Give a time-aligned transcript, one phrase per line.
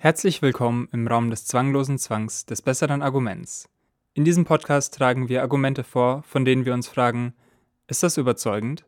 [0.00, 3.68] Herzlich willkommen im Raum des zwanglosen Zwangs des besseren Arguments.
[4.14, 7.34] In diesem Podcast tragen wir Argumente vor, von denen wir uns fragen,
[7.88, 8.84] ist das überzeugend?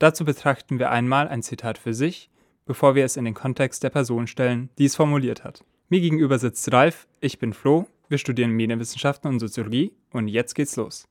[0.00, 2.30] Dazu betrachten wir einmal ein Zitat für sich,
[2.66, 5.64] bevor wir es in den Kontext der Person stellen, die es formuliert hat.
[5.88, 10.74] Mir gegenüber sitzt Ralf, ich bin Flo, wir studieren Medienwissenschaften und Soziologie und jetzt geht's
[10.74, 11.06] los.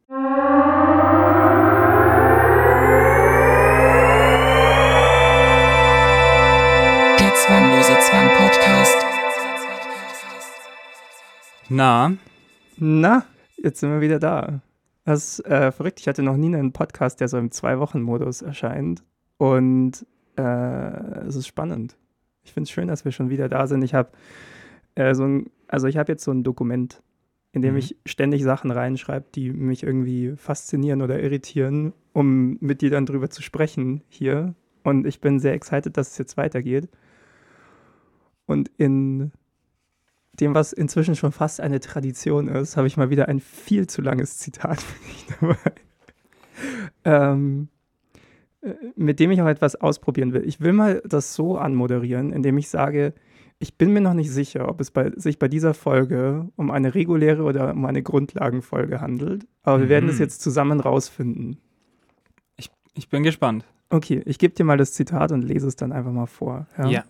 [11.69, 12.15] Na,
[12.78, 13.25] Na,
[13.57, 14.61] jetzt sind wir wieder da.
[15.05, 16.00] Das ist äh, verrückt.
[16.00, 19.04] Ich hatte noch nie einen Podcast, der so im Zwei-Wochen-Modus erscheint.
[19.37, 20.05] Und
[20.37, 20.42] äh,
[21.28, 21.95] es ist spannend.
[22.43, 23.83] Ich finde es schön, dass wir schon wieder da sind.
[23.83, 24.09] Ich habe
[24.95, 27.04] äh, so ein, also ich habe jetzt so ein Dokument,
[27.51, 27.79] in dem Mhm.
[27.79, 33.30] ich ständig Sachen reinschreibe, die mich irgendwie faszinieren oder irritieren, um mit dir dann drüber
[33.30, 34.56] zu sprechen hier.
[34.83, 36.89] Und ich bin sehr excited, dass es jetzt weitergeht.
[38.45, 39.31] Und in
[40.39, 44.02] dem, was inzwischen schon fast eine Tradition ist, habe ich mal wieder ein viel zu
[44.02, 44.84] langes Zitat
[47.06, 47.68] ähm,
[48.62, 50.45] äh, mit dem ich auch etwas ausprobieren will.
[50.45, 53.14] Ich will mal das so anmoderieren, indem ich sage,
[53.60, 56.95] ich bin mir noch nicht sicher, ob es bei, sich bei dieser Folge um eine
[56.95, 59.45] reguläre oder um eine Grundlagenfolge handelt.
[59.64, 60.12] Aber wir werden Mhm.
[60.12, 61.58] es jetzt zusammen rausfinden.
[62.95, 63.66] ich bin gespannt.
[63.90, 66.67] Okay, ich gebe dir mal das Zitat und lese es dann einfach mal vor.
[66.78, 67.04] Ja.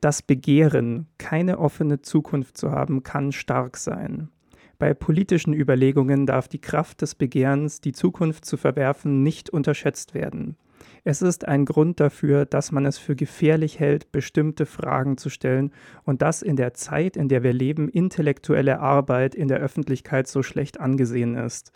[0.00, 4.30] Das Begehren, keine offene Zukunft zu haben, kann stark sein.
[4.78, 10.56] Bei politischen Überlegungen darf die Kraft des Begehrens, die Zukunft zu verwerfen, nicht unterschätzt werden.
[11.04, 15.70] Es ist ein Grund dafür, dass man es für gefährlich hält, bestimmte Fragen zu stellen
[16.04, 20.42] und dass in der Zeit, in der wir leben, intellektuelle Arbeit in der Öffentlichkeit so
[20.42, 21.72] schlecht angesehen ist.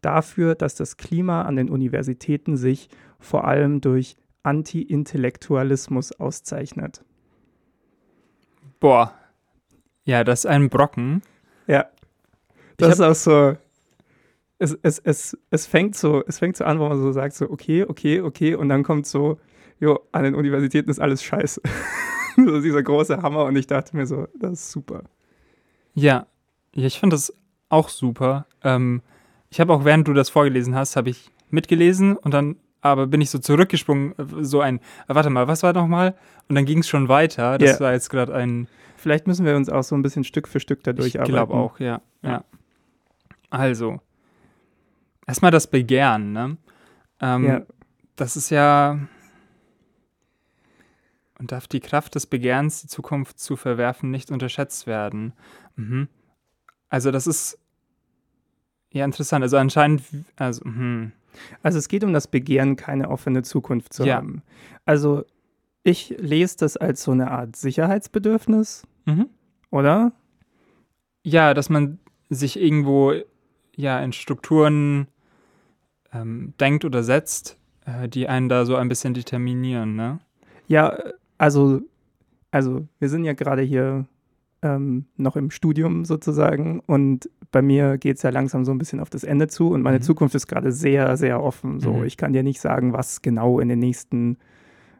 [0.00, 7.04] Dafür, dass das Klima an den Universitäten sich vor allem durch Anti-Intellektualismus auszeichnet.
[8.80, 9.14] Boah.
[10.04, 11.22] Ja, das ist ein Brocken.
[11.66, 11.86] Ja.
[12.76, 13.56] Das ist auch so.
[14.58, 17.50] Es, es, es, es, fängt so, es fängt so an, wo man so sagt, so,
[17.50, 19.38] okay, okay, okay, und dann kommt so,
[19.80, 21.60] jo, an den Universitäten ist alles scheiße.
[22.36, 25.02] so dieser große Hammer und ich dachte mir so, das ist super.
[25.94, 26.26] Ja,
[26.74, 27.34] ja ich finde das
[27.68, 28.46] auch super.
[28.62, 29.02] Ähm,
[29.50, 32.56] ich habe auch, während du das vorgelesen hast, habe ich mitgelesen und dann
[32.86, 34.80] aber bin ich so zurückgesprungen, äh, so ein, äh,
[35.14, 36.14] warte mal, was war nochmal?
[36.48, 37.58] Und dann ging es schon weiter.
[37.58, 37.86] Das Ja.
[37.86, 40.82] war jetzt gerade ein, Vielleicht müssen wir uns auch so ein bisschen Stück für Stück
[40.82, 41.32] da ich durcharbeiten.
[41.32, 42.30] glaube auch, ja, ja.
[42.30, 42.44] Ja.
[43.50, 44.00] Also,
[45.26, 46.56] erstmal das Begehren, ne?
[47.20, 47.62] Ähm, Ja.
[48.16, 48.98] Das ist ja,
[51.38, 55.34] und darf die Kraft des Begehrens, die Zukunft zu verwerfen, nicht unterschätzt werden.
[55.76, 56.08] Mhm.
[56.88, 57.58] Also das ist
[58.90, 59.42] ja interessant.
[59.42, 60.02] Also anscheinend,
[60.36, 61.12] also, hm.
[61.62, 64.16] Also es geht um das Begehren, keine offene Zukunft zu Ja.
[64.16, 64.42] haben.
[64.84, 65.24] Also
[65.82, 69.28] ich lese das als so eine Art Sicherheitsbedürfnis, Mhm.
[69.70, 70.12] oder?
[71.24, 71.98] Ja, dass man
[72.28, 73.12] sich irgendwo
[73.76, 75.06] ja in Strukturen
[76.12, 80.18] ähm, denkt oder setzt, äh, die einen da so ein bisschen determinieren, ne?
[80.68, 80.96] Ja,
[81.38, 81.82] also,
[82.50, 84.06] also wir sind ja gerade hier
[84.62, 89.00] ähm, noch im Studium sozusagen und bei mir geht es ja langsam so ein bisschen
[89.00, 90.02] auf das Ende zu und meine Mhm.
[90.02, 91.80] Zukunft ist gerade sehr, sehr offen.
[91.80, 92.04] So, Mhm.
[92.04, 94.38] ich kann dir nicht sagen, was genau in den nächsten,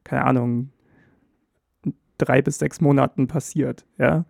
[0.05, 0.71] keine Ahnung,
[2.19, 4.25] drei bis sechs Monaten passiert, ja.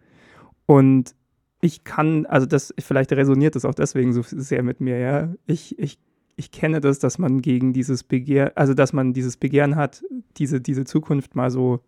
[0.66, 1.14] Und
[1.60, 5.34] ich kann, also das, vielleicht resoniert das auch deswegen so sehr mit mir, ja.
[5.46, 5.98] Ich, ich,
[6.36, 10.04] ich kenne das, dass man gegen dieses Begehr, also dass man dieses Begehren hat,
[10.36, 11.80] diese, diese Zukunft mal so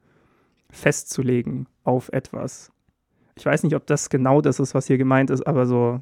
[0.71, 2.71] festzulegen auf etwas.
[3.39, 6.01] Ich weiß nicht, ob das genau das ist, was hier gemeint ist, aber so,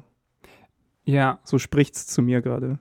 [1.07, 2.79] Ja, so spricht es zu mir gerade.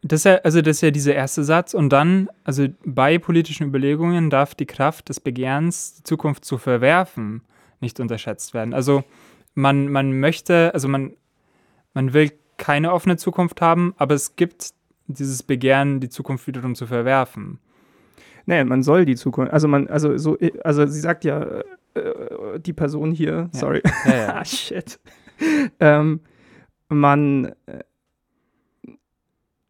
[0.00, 3.68] Das ist ja, also das ist ja dieser erste Satz und dann, also bei politischen
[3.68, 7.42] Überlegungen darf die Kraft des Begehrens, die Zukunft zu verwerfen,
[7.80, 8.72] nicht unterschätzt werden.
[8.72, 9.04] Also
[9.54, 11.12] man, man möchte, also man,
[11.92, 14.70] man will keine offene Zukunft haben, aber es gibt
[15.06, 17.58] dieses Begehren, die Zukunft wiederum zu verwerfen.
[18.46, 21.62] Nee, man soll die Zukunft, also man, also so, also sie sagt ja,
[21.94, 23.48] äh, die Person hier, Ja.
[23.52, 24.34] sorry, Ja, ja.
[24.40, 24.98] ah, shit,
[25.80, 26.20] ähm,
[26.88, 27.82] man, äh,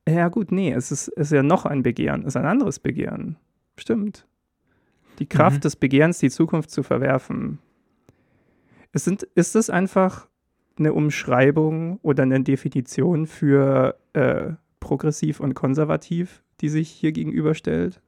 [0.09, 2.79] ja gut, nee, es ist, es ist ja noch ein Begehren, es ist ein anderes
[2.81, 3.37] Begehren,
[3.77, 4.27] stimmt.
[5.19, 5.61] Die Kraft Mhm.
[5.61, 7.59] des Begehrens, die Zukunft zu verwerfen.
[8.93, 10.29] Es sind, ist es einfach
[10.79, 18.01] eine Umschreibung oder eine Definition für äh, progressiv und konservativ, die sich hier gegenüberstellt?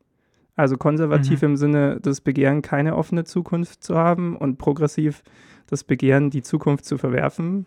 [0.56, 1.48] Also konservativ Mhm.
[1.48, 5.22] im Sinne des Begehren, keine offene Zukunft zu haben und progressiv
[5.66, 7.66] das Begehren, die Zukunft zu verwerfen.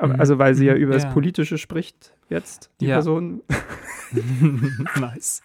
[0.00, 0.12] Mhm.
[0.20, 0.80] Also weil sie ja Mhm.
[0.80, 1.10] über das Ja.
[1.12, 2.96] Politische spricht jetzt, die Ja.
[2.96, 3.42] Person.
[5.00, 5.42] nice.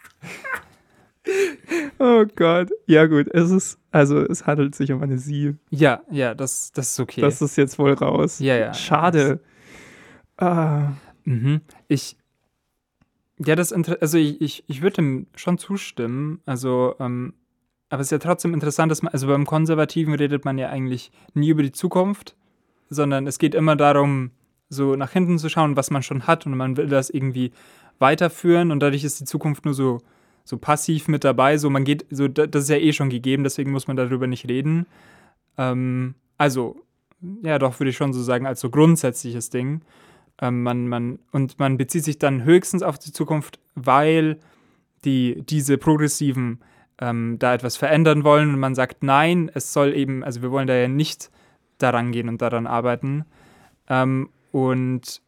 [1.99, 2.69] Oh Gott.
[2.87, 3.27] Ja, gut.
[3.33, 5.55] Es ist, also es handelt sich um eine Sie.
[5.69, 7.21] Ja, ja, das, das ist okay.
[7.21, 8.39] Das ist jetzt wohl raus.
[8.39, 8.73] ja, ja.
[8.73, 9.39] Schade.
[10.37, 10.93] Ah,
[11.23, 11.61] Mhm.
[11.87, 12.17] Ich,
[13.45, 16.41] ja, das, inter- also ich, ich, ich würde dem schon zustimmen.
[16.45, 17.33] Also, ähm,
[17.89, 21.11] aber es ist ja trotzdem interessant, dass man, also beim Konservativen redet man ja eigentlich
[21.33, 22.35] nie über die Zukunft,
[22.89, 24.31] sondern es geht immer darum,
[24.69, 27.51] so nach hinten zu schauen, was man schon hat und man will das irgendwie
[27.99, 29.99] weiterführen und dadurch ist die Zukunft nur so,
[30.45, 31.57] so passiv mit dabei.
[31.57, 34.27] So, man geht, so, da- das ist ja eh schon gegeben, deswegen muss man darüber
[34.27, 34.85] nicht reden.
[35.57, 36.81] Ähm, also,
[37.43, 39.81] ja, doch, würde ich schon so sagen, als so grundsätzliches Ding.
[40.41, 44.39] Ähm, man, man, und man bezieht sich dann höchstens auf die Zukunft, weil
[45.05, 46.59] die, diese Progressiven
[46.99, 50.67] ähm, da etwas verändern wollen und man sagt, nein, es soll eben, also wir wollen
[50.67, 51.31] da ja nicht
[51.77, 53.25] daran gehen und daran arbeiten.
[53.89, 55.21] Ähm, und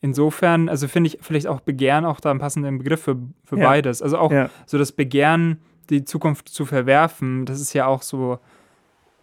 [0.00, 3.68] insofern, also finde ich vielleicht auch Begehren auch da einen passenden Begriff für, für Ja.
[3.68, 4.02] beides.
[4.02, 4.50] Also auch ja.
[4.66, 5.58] so das Begehren,
[5.90, 8.38] die Zukunft zu verwerfen, das ist ja auch so,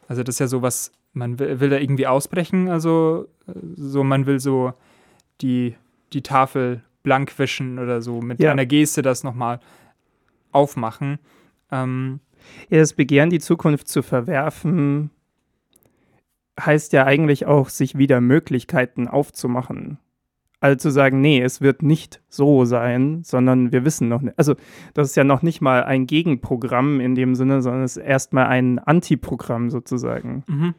[0.08, 4.04] also das ist ja so was, man will, will da irgendwie ausbrechen, also äh, so,
[4.04, 4.74] man will so
[5.42, 5.76] die,
[6.14, 8.52] die Tafel blank wischen oder so mit Ja.
[8.52, 9.60] einer Geste das nochmal
[10.52, 11.20] aufmachen.
[11.72, 12.20] Ähm,
[12.70, 15.12] Ja, das Begehren, die Zukunft zu verwerfen,
[16.60, 19.98] heißt ja eigentlich auch, sich wieder Möglichkeiten aufzumachen.
[20.62, 24.38] Also zu sagen, nee, es wird nicht so sein, sondern wir wissen noch nicht.
[24.38, 24.56] Also,
[24.94, 28.48] das ist ja noch nicht mal ein Gegenprogramm in dem Sinne, sondern es ist erstmal
[28.48, 30.44] ein Antiprogramm sozusagen.
[30.48, 30.74] Mhm.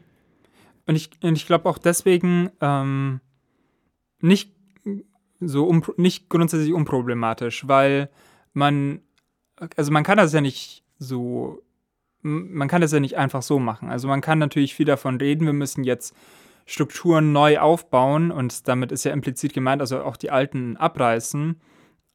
[0.85, 3.21] Und ich, und ich glaube auch deswegen ähm,
[4.21, 4.53] nicht
[5.39, 8.09] so un, nicht grundsätzlich unproblematisch, weil
[8.53, 9.01] man,
[9.75, 11.61] also man kann das ja nicht so,
[12.21, 13.89] man kann das ja nicht einfach so machen.
[13.89, 16.15] Also man kann natürlich viel davon reden, wir müssen jetzt
[16.65, 21.59] Strukturen neu aufbauen und damit ist ja implizit gemeint, also auch die alten abreißen.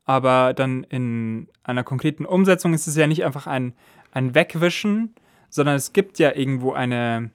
[0.04, 3.74] Aber dann in einer konkreten Umsetzung ist es ja nicht einfach ein,
[4.12, 5.16] ein Wegwischen,
[5.50, 7.30] sondern es gibt ja irgendwo eine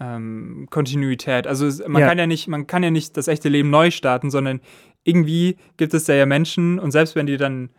[0.00, 1.46] ähm, Kontinuität.
[1.46, 2.08] Also man Ja.
[2.08, 4.60] kann ja nicht, man kann ja nicht das echte Leben neu starten, sondern
[5.04, 7.70] irgendwie gibt es da ja Menschen und selbst wenn die dann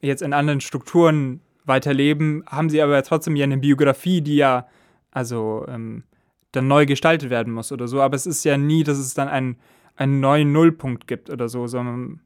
[0.00, 4.66] jetzt in anderen Strukturen weiterleben, haben sie aber trotzdem ja eine Biografie, die ja
[5.12, 6.02] also ähm,
[6.50, 8.00] dann neu gestaltet werden muss oder so.
[8.00, 9.56] Aber es ist ja nie, dass es dann einen,
[9.96, 12.20] einen neuen Nullpunkt gibt oder so, sondern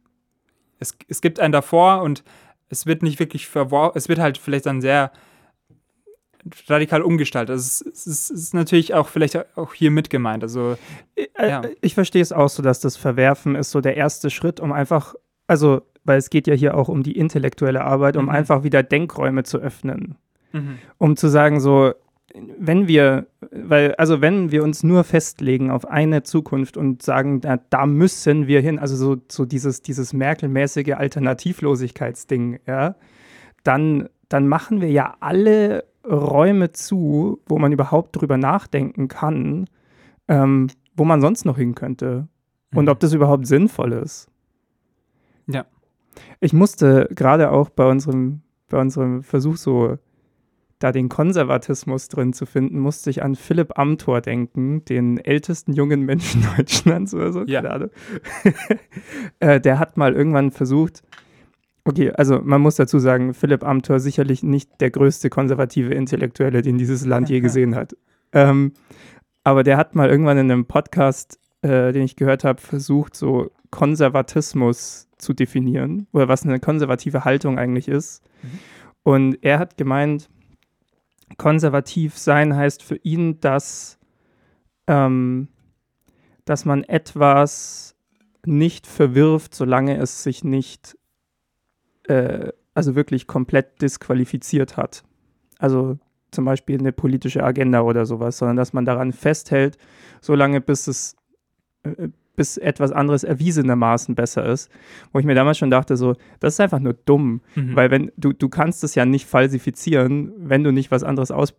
[0.78, 2.25] es, es gibt einen davor und
[2.69, 5.12] es wird nicht wirklich verworfen, es wird halt vielleicht dann sehr
[6.69, 7.50] radikal umgestaltet.
[7.50, 10.43] Also es, es, ist- natürlich auch vielleicht auch hier mit gemeint.
[10.43, 10.76] Also
[11.14, 11.62] Äh, Ja.
[11.81, 15.14] Ich verstehe es auch so, dass das Verwerfen ist so der erste Schritt, um einfach,
[15.46, 18.31] also, weil es geht ja hier auch um die intellektuelle Arbeit, um Mhm.
[18.31, 20.16] einfach wieder Denkräume zu öffnen.
[20.96, 21.93] um zu sagen, so,
[22.58, 27.58] wenn wir, weil, also wenn wir uns nur festlegen auf eine Zukunft und sagen, na,
[27.69, 32.94] da müssen wir hin, also so, so dieses, dieses Merkel-mäßige Alternativlosigkeitsding, ja,
[33.64, 39.67] dann, dann machen wir ja alle Räume zu, wo man überhaupt drüber nachdenken kann,
[40.29, 42.29] ähm, wo man sonst noch hin könnte.
[42.75, 42.91] Und Mhm.
[42.91, 44.29] ob das überhaupt sinnvoll ist.
[45.47, 45.64] Ja.
[46.41, 49.99] Ich musste gerade auch bei unserem, bei unserem Versuch, so
[50.79, 56.03] da den Konservatismus drin zu finden, musste ich an Philipp Amthor denken, den ältesten jungen
[56.03, 57.44] Menschen Deutschlands oder so.
[57.44, 57.61] Ja.
[57.62, 57.91] Ahnung.
[59.41, 61.03] äh, der hat mal irgendwann versucht,
[61.86, 66.78] okay, also man muss dazu sagen, Philipp Amthor sicherlich nicht der größte konservative Intellektuelle, den
[66.78, 67.96] dieses Land je gesehen hat.
[68.32, 68.72] Ähm,
[69.44, 73.50] aber der hat mal irgendwann in einem Podcast, äh, den ich gehört habe, versucht, so
[73.70, 78.22] Konservatismus zu definieren oder was eine konservative Haltung eigentlich ist.
[78.43, 78.58] Mhm.
[79.02, 80.28] Und er hat gemeint,
[81.38, 83.98] konservativ sein heißt für ihn, dass,
[84.88, 85.48] ähm,
[86.44, 87.96] dass man etwas
[88.44, 90.96] nicht verwirft, solange es sich nicht,
[92.08, 95.05] äh, also wirklich komplett disqualifiziert hat.
[95.58, 95.98] Also
[96.31, 99.79] zum Beispiel eine politische Agenda oder sowas, sondern dass man daran festhält,
[100.20, 101.17] solange bis es
[101.82, 104.70] äh, bis etwas anderes erwiesenermaßen besser ist.
[105.13, 107.41] Wo ich mir damals schon dachte, so, das ist einfach nur dumm.
[107.55, 107.75] Mhm.
[107.75, 111.55] Weil wenn, du, du kannst es ja nicht falsifizieren, wenn du nicht was anderes aus.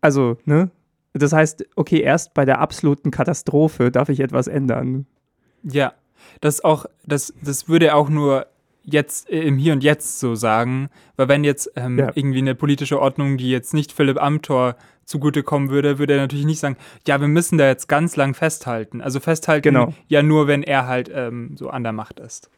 [0.00, 0.70] Also, ne?
[1.12, 5.06] Das heißt, okay, erst bei der absoluten Katastrophe darf ich etwas ändern.
[5.62, 5.94] Ja,
[6.40, 8.46] das auch, das, das würde auch nur
[8.90, 12.10] jetzt äh, im Hier und Jetzt so sagen, weil wenn jetzt ähm, Ja.
[12.14, 16.58] irgendwie eine politische Ordnung, die jetzt nicht Philipp Amthor zugutekommen würde, würde er natürlich nicht
[16.60, 16.76] sagen,
[17.06, 19.00] ja, wir müssen da jetzt ganz lang festhalten.
[19.00, 19.94] Also festhalten Genau.
[20.08, 22.50] ja nur, wenn er halt ähm, so an der Macht ist.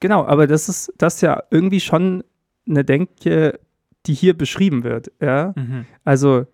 [0.00, 2.24] Genau, aber das ist, das ist ja irgendwie schon
[2.68, 3.60] eine Denke,
[4.06, 5.52] die hier beschrieben wird, ja.
[5.56, 5.86] Mhm.
[6.04, 6.46] Also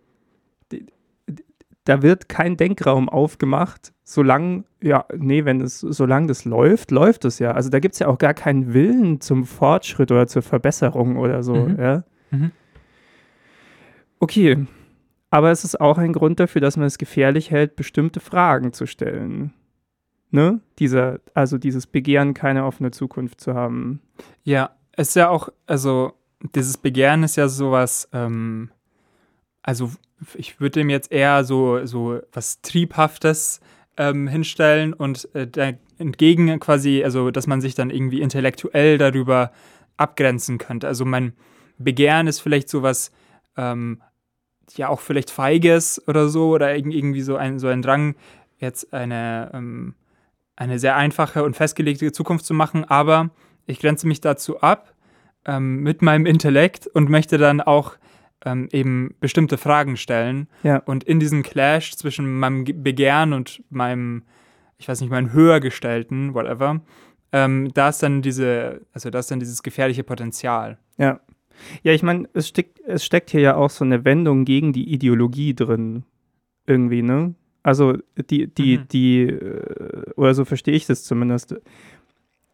[1.89, 7.39] da wird kein Denkraum aufgemacht, solange, ja, nee, wenn es, solange das läuft, läuft es
[7.39, 7.53] ja.
[7.53, 11.43] Also da gibt es ja auch gar keinen Willen zum Fortschritt oder zur Verbesserung oder
[11.43, 11.81] so, Mhm.
[11.81, 12.05] ja.
[12.31, 12.51] Mhm.
[14.21, 14.67] Okay,
[15.31, 18.87] aber es ist auch ein Grund dafür, dass man es gefährlich hält, bestimmte Fragen zu
[18.87, 19.53] stellen.
[20.31, 20.61] Ne?
[20.79, 24.01] Dieser, also dieses Begehren, keine offene Zukunft zu haben.
[24.43, 26.13] Ja, es ist ja auch, also
[26.55, 28.71] dieses Begehren ist ja sowas, ähm,
[29.69, 29.91] also
[30.33, 33.61] ich würde dem jetzt eher so, so was Triebhaftes
[33.99, 39.53] ähm, hinstellen und äh, entgegen quasi, also dass man sich dann irgendwie intellektuell darüber
[39.99, 40.87] abgrenzen könnte.
[40.87, 41.35] Also mein
[41.77, 43.13] Begehren ist vielleicht sowas,
[43.59, 44.01] ähm,
[44.75, 48.15] ja auch vielleicht Feiges oder so oder irgendwie so ein, so ein Drang,
[48.57, 49.97] jetzt eine, ähm,
[50.57, 53.29] eine sehr einfache und festgelegte Zukunft zu machen, aber
[53.67, 54.95] ich grenze mich dazu ab
[55.45, 57.99] ähm, mit meinem Intellekt und möchte dann auch
[58.45, 60.49] ähm, eben bestimmte Fragen stellen.
[60.63, 60.79] Ja.
[60.79, 64.23] Und in diesem Clash zwischen meinem Begehren und meinem,
[64.79, 66.81] ich weiß nicht, meinem höhergestellten, whatever,
[67.33, 70.79] ähm, da ist dann diese, also da ist dann dieses gefährliche Potenzial.
[70.97, 71.21] Ja.
[71.83, 74.93] Ja, ich meine, es steckt, es steckt hier ja auch so eine Wendung gegen die
[74.93, 76.05] Ideologie drin.
[76.67, 77.35] Irgendwie, ne?
[77.65, 77.99] Also
[78.31, 78.89] die, die, Mhm.
[78.89, 81.57] die, äh, oder so verstehe ich das zumindest.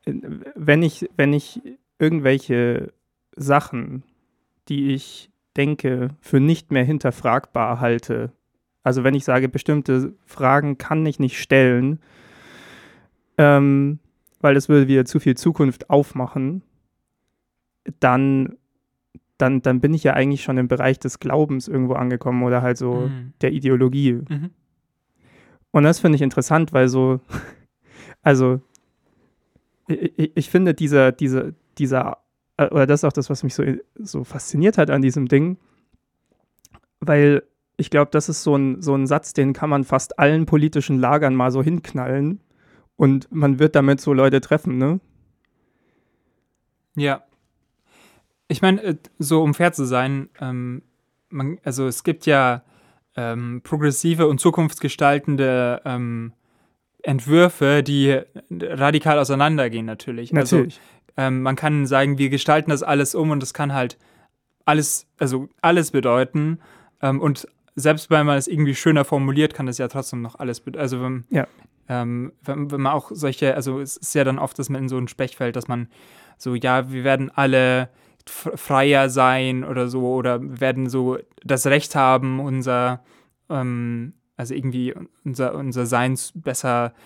[0.07, 1.61] Wenn ich, wenn ich
[1.99, 2.93] irgendwelche
[3.37, 4.03] Sachen,
[4.69, 8.33] die ich denke, für nicht mehr hinterfragbar halte,
[8.83, 12.01] also wenn ich sage, bestimmte Fragen kann ich nicht stellen,
[13.39, 13.99] ähm,
[14.41, 16.63] weil das würde wieder zu viel Zukunft aufmachen,
[18.01, 18.57] dann,
[19.39, 22.77] dann, dann bin ich ja eigentlich schon im Bereich des Glaubens irgendwo angekommen oder halt
[22.79, 23.33] so Mhm.
[23.41, 24.21] der Ideologie.
[24.29, 24.51] Mhm.
[25.71, 27.21] Und das finde ich interessant, weil so,
[28.23, 28.61] also
[29.89, 32.19] ich, ich- ich finde dieser, dieser, dieser,
[32.57, 35.59] äh, oder das ist auch das, was mich so, so fasziniert hat an diesem Ding,
[37.01, 37.43] weil
[37.77, 40.99] ich glaube, das ist so ein, so ein Satz, den kann man fast allen politischen
[40.99, 42.41] Lagern mal so hinknallen
[42.97, 45.01] und man wird damit so Leute treffen, ne?
[46.97, 47.25] Ja.
[48.47, 50.83] Ich meine, äh, so um fair zu sein, ähm,
[51.29, 52.63] man, also es gibt ja
[53.17, 56.33] ähm, progressive und zukunftsgestaltende ähm,
[57.03, 58.21] Entwürfe, die
[58.51, 60.33] radikal auseinandergehen natürlich.
[60.33, 60.77] Natürlich.
[60.77, 63.99] Also ähm, man kann sagen, wir gestalten das alles um und das kann halt
[64.65, 66.59] alles, also alles bedeuten.
[67.03, 70.61] Ähm, und selbst wenn man es irgendwie schöner formuliert, kann das ja trotzdem noch alles
[70.61, 70.83] bedeuten.
[70.83, 71.47] Also wenn, Ja.
[71.89, 74.89] ähm, wenn, wenn man auch solche, also es ist ja dann oft, dass man in
[74.89, 75.89] so ein Sprechfeld, dass man
[76.39, 77.91] so, ja, wir werden alle
[78.27, 83.05] freier sein oder so, oder werden so das Recht haben, unser,
[83.51, 84.95] ähm, also irgendwie
[85.25, 87.01] unser, unser Sein besser ähm,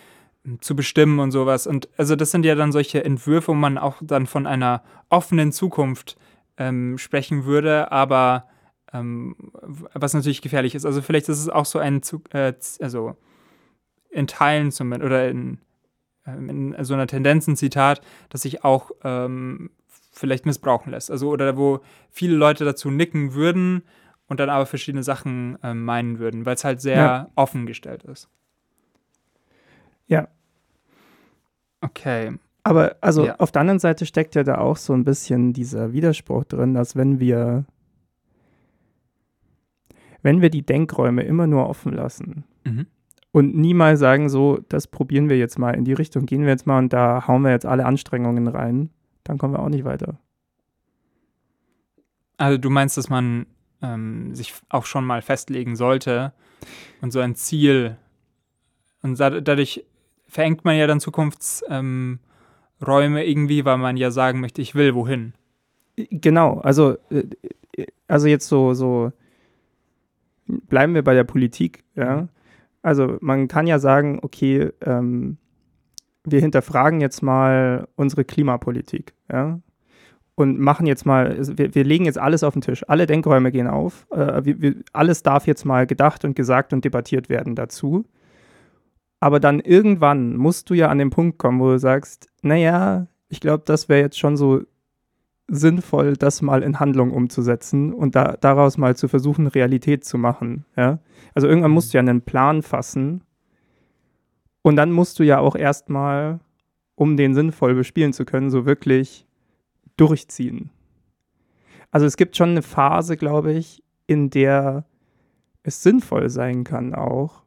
[0.61, 1.67] zu bestimmen und sowas.
[1.67, 5.53] Und also das sind ja dann solche Entwürfe, wo man auch dann von einer offenen
[5.53, 6.17] Zukunft
[6.57, 8.49] ähm, sprechen würde, aber
[8.93, 10.87] ähm, was natürlich gefährlich ist.
[10.87, 13.17] Also vielleicht ist es auch so ein, Zu- äh, also
[14.11, 15.59] in Teilen zumindest, oder in,
[16.27, 19.71] ähm, in so einer Tendenz ein Zitat, das sich auch ähm,
[20.13, 21.11] vielleicht missbrauchen lässt.
[21.11, 21.81] Also oder wo
[22.11, 23.83] viele Leute dazu nicken würden
[24.27, 27.29] und dann aber verschiedene Sachen ähm, meinen würden, weil es halt sehr Ja.
[27.35, 28.29] offen gestellt ist.
[30.09, 30.29] Ja.
[31.81, 32.37] Okay.
[32.65, 33.37] Aber also Ja.
[33.37, 36.97] auf der anderen Seite steckt ja da auch so ein bisschen dieser Widerspruch drin, dass
[36.97, 37.65] wenn wir,
[40.23, 42.87] wenn wir die Denkräume immer nur offen lassen Mhm.
[43.33, 46.49] und nie mal sagen, so, das probieren wir jetzt mal in die Richtung, gehen wir
[46.51, 48.91] jetzt mal und da hauen wir jetzt alle Anstrengungen rein,
[49.25, 50.19] dann kommen wir auch nicht weiter.
[52.37, 53.47] Also du meinst, dass man
[53.83, 56.33] ähm, sich auch schon mal festlegen sollte
[57.01, 57.97] und so ein Ziel
[59.03, 59.85] und da, dadurch
[60.29, 62.19] verengt man ja dann Zukunftsräume
[62.81, 65.33] ähm, irgendwie, weil man ja sagen möchte, ich will wohin.
[65.97, 69.13] Genau, also, äh, also jetzt so, so
[70.47, 72.23] bleiben wir bei der Politik, ja.
[72.23, 72.29] Mhm.
[72.81, 75.37] Also man kann ja sagen, okay, ähm,
[76.25, 79.61] wir hinterfragen jetzt mal unsere Klimapolitik, ja.
[80.37, 82.89] Und machen jetzt mal, also wir, wir legen jetzt alles auf den Tisch.
[82.89, 84.07] Alle Denkräume gehen auf.
[84.13, 88.05] Äh, wir, wir, alles darf jetzt mal gedacht und gesagt und debattiert werden dazu.
[89.21, 93.41] Aber dann irgendwann musst du ja an den Punkt kommen, wo du sagst, naja, ich
[93.41, 94.63] glaube, das wäre jetzt schon so
[95.49, 100.67] sinnvoll, das mal in Handlung umzusetzen und da, daraus mal zu versuchen, Realität zu machen.
[100.77, 100.99] Ja?
[101.35, 103.23] Also irgendwann musst du ja einen Plan fassen
[104.63, 106.41] und dann musst du ja auch erstmal,
[106.95, 109.27] um den sinnvoll bespielen zu können, so wirklich
[109.97, 110.71] durchziehen.
[111.91, 114.85] Also es gibt schon eine Phase, glaube ich, in der
[115.63, 117.43] es sinnvoll sein kann auch,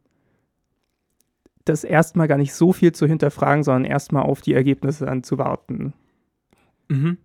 [1.65, 5.37] das erstmal gar nicht so viel zu hinterfragen, sondern erstmal auf die Ergebnisse dann zu
[5.37, 5.93] warten.
[6.89, 7.17] Mhm.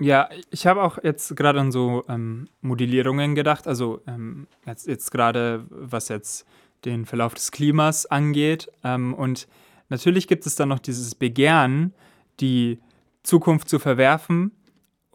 [0.00, 5.10] Ja, ich habe auch jetzt gerade an so ähm, Modellierungen gedacht, also ähm, jetzt, jetzt
[5.10, 6.46] gerade was jetzt
[6.84, 8.70] den Verlauf des Klimas angeht.
[8.84, 9.48] Ähm, und
[9.88, 11.94] natürlich gibt es dann noch dieses Begehren,
[12.38, 12.78] die
[13.24, 14.52] Zukunft zu verwerfen,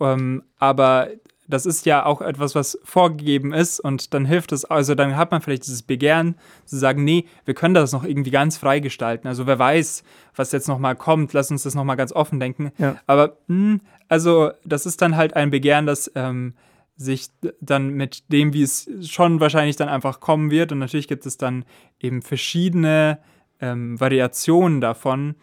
[0.01, 1.09] ähm, aber
[1.47, 5.31] das ist ja auch etwas, was vorgegeben ist und dann hilft es, also dann hat
[5.31, 6.35] man vielleicht dieses Begehren
[6.65, 9.27] zu sagen, nee, wir können das noch irgendwie ganz frei gestalten.
[9.27, 10.03] Also wer weiß,
[10.35, 12.71] was jetzt nochmal kommt, lass uns das nochmal ganz offen denken.
[12.77, 12.95] Ja.
[13.07, 16.53] Aber, mh, also das ist dann halt ein Begehren, das ähm,
[16.95, 17.27] sich
[17.59, 21.38] dann mit dem, wie es schon wahrscheinlich dann einfach kommen wird und natürlich gibt es
[21.38, 21.65] dann
[22.00, 23.19] eben verschiedene
[23.59, 25.35] ähm, Variationen davon,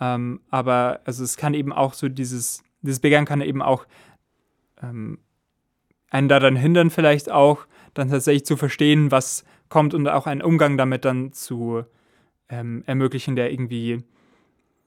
[0.00, 3.86] ähm, aber also es kann eben auch so dieses, dieses Begehren kann eben auch
[4.82, 5.18] ähm,
[6.12, 10.76] einen daran hindern, vielleicht auch dann tatsächlich zu verstehen, was kommt und auch einen Umgang
[10.76, 11.82] damit dann zu
[12.48, 14.04] ähm, ermöglichen, der irgendwie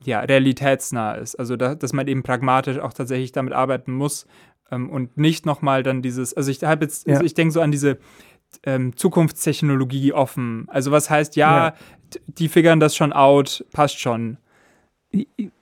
[0.03, 1.36] ja, realitätsnah ist.
[1.36, 4.27] Also, da, dass man eben pragmatisch auch tatsächlich damit arbeiten muss
[4.72, 7.13] ähm, und nicht nochmal dann dieses, also ich habe jetzt, Ja.
[7.15, 7.98] also ich denke so an diese
[8.63, 10.65] ähm, Zukunftstechnologie offen.
[10.67, 11.74] Also, was heißt, ja, Ja.
[12.27, 14.38] die figern das schon out, passt schon.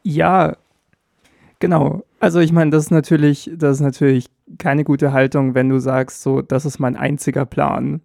[0.04, 0.58] Ja,
[1.64, 2.04] genau.
[2.20, 4.28] Also ich meine, das ist natürlich, das ist natürlich
[4.58, 8.02] keine gute Haltung, wenn du sagst, so, das ist mein einziger Plan.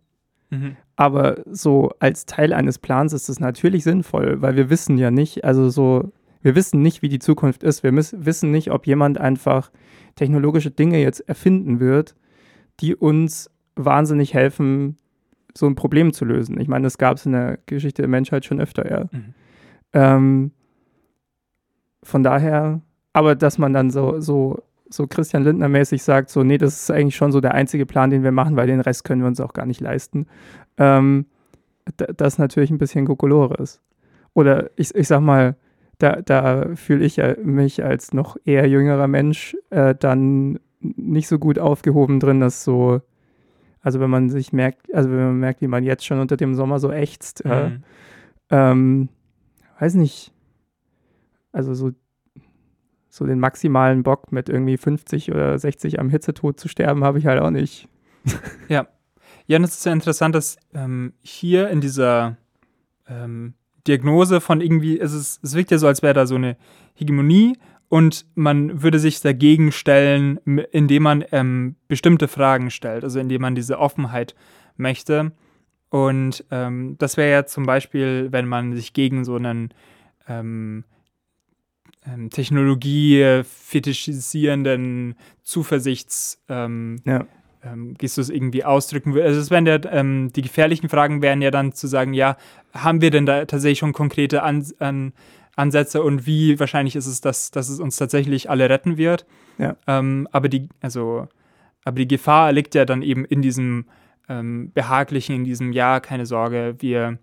[0.50, 0.77] Mhm.
[0.95, 5.45] Aber so als Teil eines Plans ist es natürlich sinnvoll, weil wir wissen ja nicht,
[5.45, 7.83] also so, wir wissen nicht, wie die Zukunft ist.
[7.83, 9.73] Wir wissen nicht, ob jemand einfach
[10.15, 12.15] technologische Dinge jetzt erfinden wird,
[12.79, 14.99] die uns wahnsinnig helfen,
[15.53, 16.61] so ein Problem zu lösen.
[16.61, 19.05] Ich meine, das gab es in der Geschichte der Menschheit schon öfter, ja.
[19.11, 19.35] Mhm.
[19.95, 20.50] Ähm,
[22.05, 22.83] von daher,
[23.19, 27.17] aber dass man dann so, so, so Christian Lindner-mäßig sagt, so, nee, das ist eigentlich
[27.17, 29.53] schon so der einzige Plan, den wir machen, weil den Rest können wir uns auch
[29.53, 30.27] gar nicht leisten.
[30.79, 31.27] Ähm,
[31.97, 33.81] da- das ist natürlich ein bisschen Kokolores.
[34.35, 35.57] Oder ich, ich sag mal,
[35.99, 41.39] da, da fühle ich ja mich als noch eher jüngerer Mensch äh, dann nicht so
[41.41, 43.01] gut aufgehoben drin, dass so,
[43.81, 46.55] also wenn man sich merkt, also wenn man merkt, wie man jetzt schon unter dem
[46.55, 47.83] Sommer so ächzt, äh, Mhm.
[48.51, 49.09] ähm,
[49.81, 50.33] weiß nicht,
[51.53, 51.91] also so,
[53.11, 57.27] so den maximalen Bock mit irgendwie 50 oder 60 am Hitzetod zu sterben, habe ich
[57.27, 57.88] halt auch nicht.
[59.50, 62.37] Ja, und es ist ja interessant, dass ähm, hier in dieser
[63.09, 63.54] ähm,
[63.87, 66.59] Diagnose von irgendwie, es, ist, es wirkt ja so, als wäre da so eine
[66.95, 67.56] Hegemonie
[67.89, 70.37] und man würde sich dagegen stellen,
[70.73, 74.35] indem man ähm, bestimmte Fragen stellt, also indem man diese Offenheit
[74.76, 75.32] möchte.
[75.89, 79.73] Und ähm, das wäre ja zum Beispiel, wenn man sich gegen so einen
[80.28, 80.85] ähm,
[82.12, 87.26] ähm, Technologie fetischisierenden Zuversichts ähm, Ja.
[87.62, 89.26] ähm, Gestus irgendwie ausdrücken würde.
[89.26, 92.36] Also es wären ja, ähm, die gefährlichen Fragen wären ja dann zu sagen, ja,
[92.73, 95.12] haben wir denn da tatsächlich schon konkrete An an
[95.56, 99.26] Ansätze und wie wahrscheinlich ist es, dass, dass es uns tatsächlich alle retten wird.
[99.58, 99.75] Ja.
[99.88, 101.26] Ähm, aber die, also,
[101.84, 103.86] aber die Gefahr liegt ja dann eben in diesem
[104.28, 107.18] ähm, behaglichen, in diesem Ja, keine Sorge, wir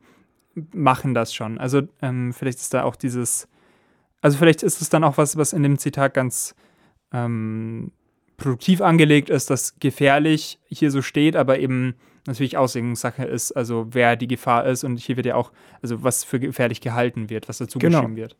[0.74, 1.58] machen das schon.
[1.58, 3.48] Also ähm, vielleicht ist da auch dieses,
[4.26, 6.56] also vielleicht ist es dann auch was, was in dem Zitat ganz
[7.14, 7.92] ähm,
[8.38, 11.94] produktiv angelegt ist, dass gefährlich hier so steht, aber eben
[12.26, 15.52] natürlich Auslegungssache ist, also wer die Gefahr ist und hier wird ja auch,
[15.84, 18.00] also was für gefährlich gehalten wird, was dazu Genau.
[18.00, 18.36] geschrieben wird.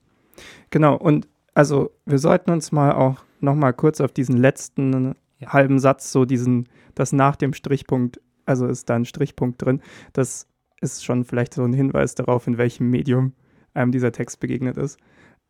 [0.72, 5.54] Genau, und also wir sollten uns mal auch noch mal kurz auf diesen letzten Ja.
[5.54, 10.48] halben Satz, so diesen, das nach dem Strichpunkt, also ist da ein Strichpunkt drin, das
[10.82, 13.34] ist schon vielleicht so ein Hinweis darauf, in welchem Medium
[13.76, 14.98] einem dieser Text begegnet ist.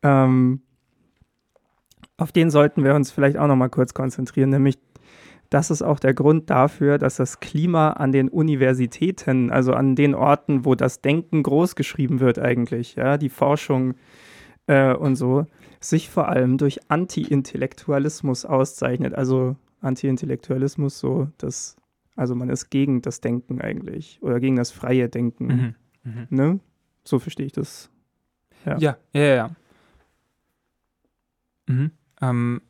[0.02, 0.62] Ähm,
[2.16, 4.78] auf den sollten wir uns vielleicht auch noch mal kurz konzentrieren, nämlich
[5.50, 10.14] das ist auch der Grund dafür, dass das Klima an den Universitäten, also an den
[10.14, 13.94] Orten, wo das Denken groß geschrieben wird eigentlich, ja, die Forschung
[14.66, 15.46] äh, und so,
[15.80, 19.14] sich vor allem durch Anti-Intellektualismus auszeichnet.
[19.14, 21.76] Also Anti-Intellektualismus, so das,
[22.16, 25.74] also man ist gegen das Denken eigentlich oder gegen das freie Denken, Mhm.
[26.02, 26.26] Mhm.
[26.30, 26.60] ne?
[27.04, 27.88] So verstehe ich das.
[28.64, 28.78] Ja.
[28.78, 29.50] Ja, ja, ja.
[31.68, 31.74] Ja.
[31.74, 31.90] Mhm.
[32.22, 32.60] Ähm,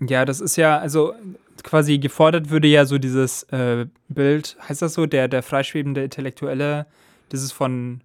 [0.00, 1.14] ja, das ist ja, also
[1.62, 6.86] quasi gefordert würde ja so dieses äh, Bild, heißt das so, der, der freischwebende Intellektuelle,
[7.30, 8.02] das ist von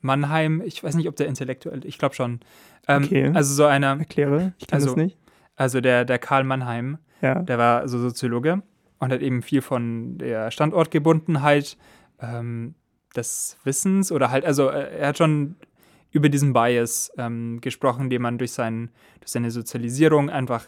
[0.00, 2.40] Mannheim, ich weiß nicht, ob der Intellektuelle, ich glaube schon.
[2.88, 3.30] Ähm, Okay.
[3.34, 5.18] Also so einer, Erkläre, ich kann Also- das nicht.
[5.56, 7.42] also der, der Karl Mannheim, Ja.
[7.42, 8.62] der war so Soziologe
[8.98, 11.76] und hat eben viel von der Standortgebundenheit
[12.20, 12.74] ähm,
[13.16, 15.56] des Wissens oder halt, also äh, er hat schon
[16.16, 20.64] über diesen Bias ähm, gesprochen, den man durch, seinen, durch seine Sozialisierung einfach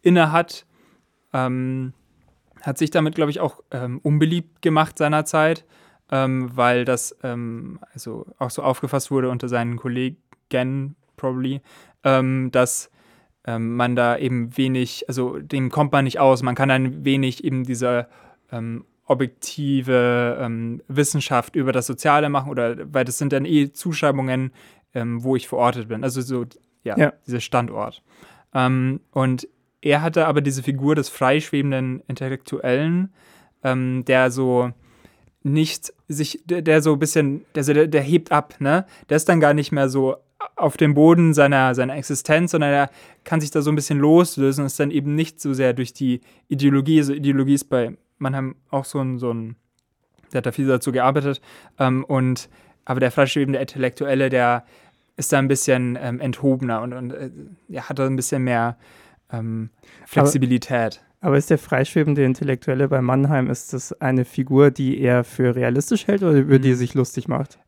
[0.00, 0.64] inne hat.
[1.34, 1.92] Ähm,
[2.62, 5.66] hat sich damit, glaube ich, auch ähm, unbeliebt gemacht seinerzeit,
[6.10, 11.60] ähm, weil das ähm, also auch so aufgefasst wurde unter seinen Kollegen, probably,
[12.02, 12.90] ähm, dass
[13.48, 17.62] man da eben wenig, also dem kommt man nicht aus, man kann dann wenig eben
[17.62, 18.08] diese
[18.50, 24.52] ähm, objektive ähm, Wissenschaft über das Soziale machen oder weil das sind dann eh Zuschreibungen,
[24.96, 26.46] ähm, wo ich verortet bin, also so,
[26.82, 27.12] ja, Ja.
[27.26, 28.02] dieser Standort.
[28.54, 29.46] Ähm, und
[29.82, 33.12] er hatte aber diese Figur des freischwebenden Intellektuellen,
[33.62, 34.72] ähm, der so
[35.42, 38.86] nicht sich, der, der so ein bisschen, der, der, der hebt ab, ne?
[39.10, 40.16] Der ist dann gar nicht mehr so
[40.56, 42.90] auf dem Boden seiner, seiner Existenz, sondern er
[43.24, 45.92] kann sich da so ein bisschen loslösen und ist dann eben nicht so sehr durch
[45.92, 46.98] die Ideologie.
[46.98, 49.56] Also Ideologie ist bei Mannheim auch so ein, so ein
[50.32, 51.40] der hat da viel dazu gearbeitet.
[51.78, 52.48] Ähm, und
[52.84, 54.64] aber der freischwebende Intellektuelle, der
[55.16, 57.30] ist da ein bisschen ähm, enthobener und, und äh,
[57.68, 58.76] ja, hat da ein bisschen mehr
[59.32, 59.70] ähm,
[60.06, 61.02] Flexibilität.
[61.20, 65.56] Aber, aber, ist der freischwebende Intellektuelle bei Mannheim, ist das eine Figur, die er für
[65.56, 66.78] realistisch hält oder über die er mhm.
[66.78, 67.58] sich lustig macht?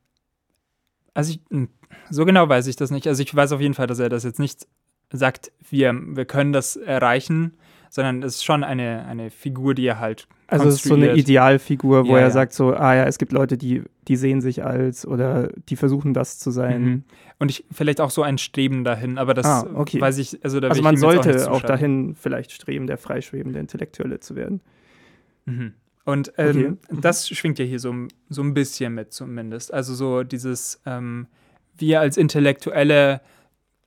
[1.15, 1.69] Also ich, hm,
[2.11, 3.07] so genau weiß ich das nicht.
[3.07, 4.67] Also ich weiß auf jeden Fall, dass er das jetzt nicht
[5.13, 7.57] sagt, wir, wir können das erreichen,
[7.91, 10.29] sondern es ist schon eine, eine Figur, die er halt.
[10.47, 12.31] Also es ist so eine Idealfigur, wo ja, er ja.
[12.31, 16.15] sagt so, ah ja, es gibt Leute, die, die sehen sich als oder die versuchen
[16.15, 16.83] das zu sein.
[16.83, 17.03] Mhm.
[17.39, 20.01] Und ich vielleicht auch so ein Streben dahin, aber das ah, okay.
[20.01, 24.21] weiß ich, also da Also man sollte auch, auch, dahin vielleicht streben, der freischwebende Intellektuelle
[24.21, 24.61] zu werden.
[25.45, 25.75] Mhm.
[26.05, 26.95] Und ähm, okay.
[26.95, 27.01] Mhm.
[27.03, 27.95] das schwingt ja hier so,
[28.31, 29.73] so ein bisschen mit zumindest.
[29.73, 31.27] Also so dieses, ähm,
[31.77, 33.21] wir als Intellektuelle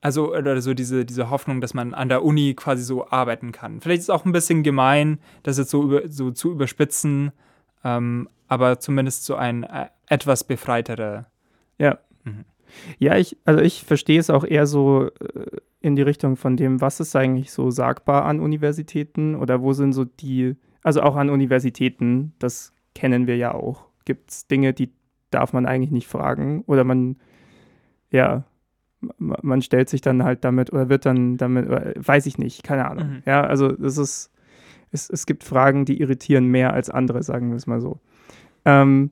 [0.00, 3.80] also, oder so diese, diese Hoffnung, dass man an der Uni quasi so arbeiten kann.
[3.80, 7.30] Vielleicht ist es auch ein bisschen gemein, das jetzt so, über, so zu überspitzen,
[7.84, 11.26] ähm, aber zumindest so ein äh, etwas befreiterer.
[11.78, 11.98] Ja.
[12.24, 12.44] Mhm.
[12.98, 16.80] Ja, ich, also ich verstehe es auch eher so äh, in die Richtung von dem,
[16.80, 21.28] was ist eigentlich so sagbar an Universitäten oder wo sind so die, also auch an
[21.28, 23.86] Universitäten, das kennen wir ja auch.
[24.04, 24.90] Gibt es Dinge, die
[25.30, 27.16] darf man eigentlich nicht fragen oder man,
[28.10, 28.44] ja,
[29.18, 33.08] man stellt sich dann halt damit oder wird dann damit, weiß ich nicht, keine Ahnung.
[33.08, 33.22] Mhm.
[33.26, 34.30] Ja, also es ist,
[34.92, 37.98] es, es gibt Fragen, die irritieren mehr als andere, sagen wir es mal so.
[38.64, 39.10] Ähm,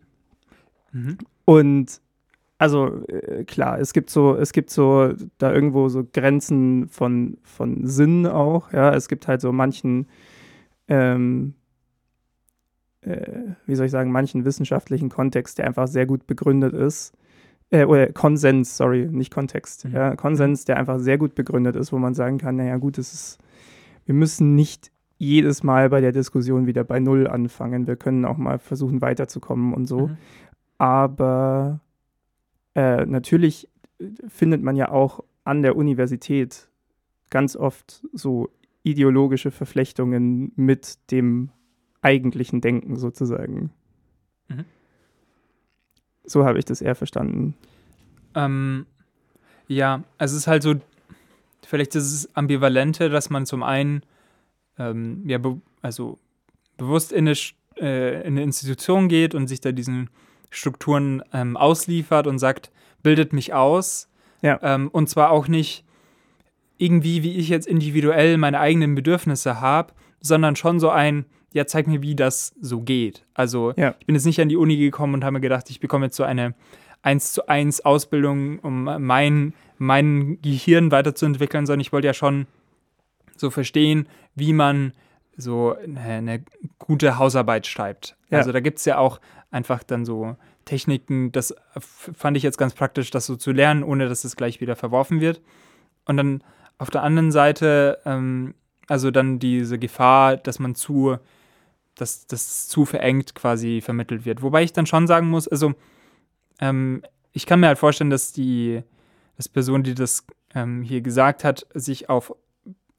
[0.92, 1.18] mhm.
[1.44, 2.00] Und
[2.58, 7.86] also äh, klar, es gibt so, es gibt so da irgendwo so Grenzen von, von
[7.86, 8.94] Sinn auch, ja.
[8.94, 10.06] Es gibt halt so manchen,
[10.86, 11.54] ähm,
[13.00, 17.14] äh, wie soll ich sagen, manchen wissenschaftlichen Kontext, der einfach sehr gut begründet ist
[17.70, 19.86] äh, oder Konsens, sorry, nicht Kontext.
[19.86, 19.92] Mhm.
[19.92, 23.14] Ja, Konsens, der einfach sehr gut begründet ist, wo man sagen kann, naja gut, es
[23.14, 23.38] ist,
[24.04, 24.89] wir müssen nicht
[25.20, 27.86] jedes Mal bei der Diskussion wieder bei Null anfangen.
[27.86, 30.08] Wir können auch mal versuchen weiterzukommen und so.
[30.08, 30.16] Mhm.
[30.78, 31.80] Aber
[32.74, 33.68] äh, natürlich
[34.28, 36.70] findet man ja auch an der Universität
[37.28, 38.48] ganz oft so
[38.82, 41.50] ideologische Verflechtungen mit dem
[42.00, 43.72] eigentlichen Denken sozusagen.
[44.48, 44.64] Mhm.
[46.24, 47.54] So habe ich das eher verstanden.
[48.34, 48.86] Ähm,
[49.68, 50.76] ja, also es ist halt so,
[51.62, 54.02] vielleicht ist es ambivalente, dass man zum einen
[54.80, 56.18] ähm, ja, be also
[56.76, 57.36] bewusst in eine,
[57.78, 60.10] äh, in eine Institution geht und sich da diesen
[60.50, 62.70] Strukturen ähm, ausliefert und sagt,
[63.02, 64.08] bildet mich aus.
[64.42, 64.58] Ja.
[64.62, 65.84] Ähm, und zwar auch nicht
[66.78, 71.86] irgendwie, wie ich jetzt individuell meine eigenen Bedürfnisse habe, sondern schon so ein, ja, zeig
[71.86, 73.24] mir, wie das so geht.
[73.34, 73.94] Also ja.
[74.00, 76.16] ich bin jetzt nicht an die Uni gekommen und habe mir gedacht, ich bekomme jetzt
[76.16, 76.54] so eine
[77.02, 82.46] 1 zu 1 Ausbildung, um mein, mein Gehirn weiterzuentwickeln, sondern ich wollte ja schon
[83.40, 84.92] so verstehen, wie man
[85.36, 86.44] so eine, eine
[86.78, 88.16] gute Hausarbeit schreibt.
[88.30, 88.38] Ja.
[88.38, 92.74] Also da gibt es ja auch einfach dann so Techniken, das fand ich jetzt ganz
[92.74, 95.40] praktisch, das so zu lernen, ohne dass es gleich wieder verworfen wird.
[96.04, 96.44] Und dann
[96.78, 98.54] auf der anderen Seite, ähm,
[98.86, 101.18] also dann diese Gefahr, dass man zu
[102.00, 104.42] dass das zu verengt quasi vermittelt wird.
[104.42, 105.74] Wobei ich dann schon sagen muss, also
[106.60, 108.82] ähm, ich kann mir halt vorstellen, dass die
[109.36, 112.34] dass Person, die das ähm, hier gesagt hat, sich auf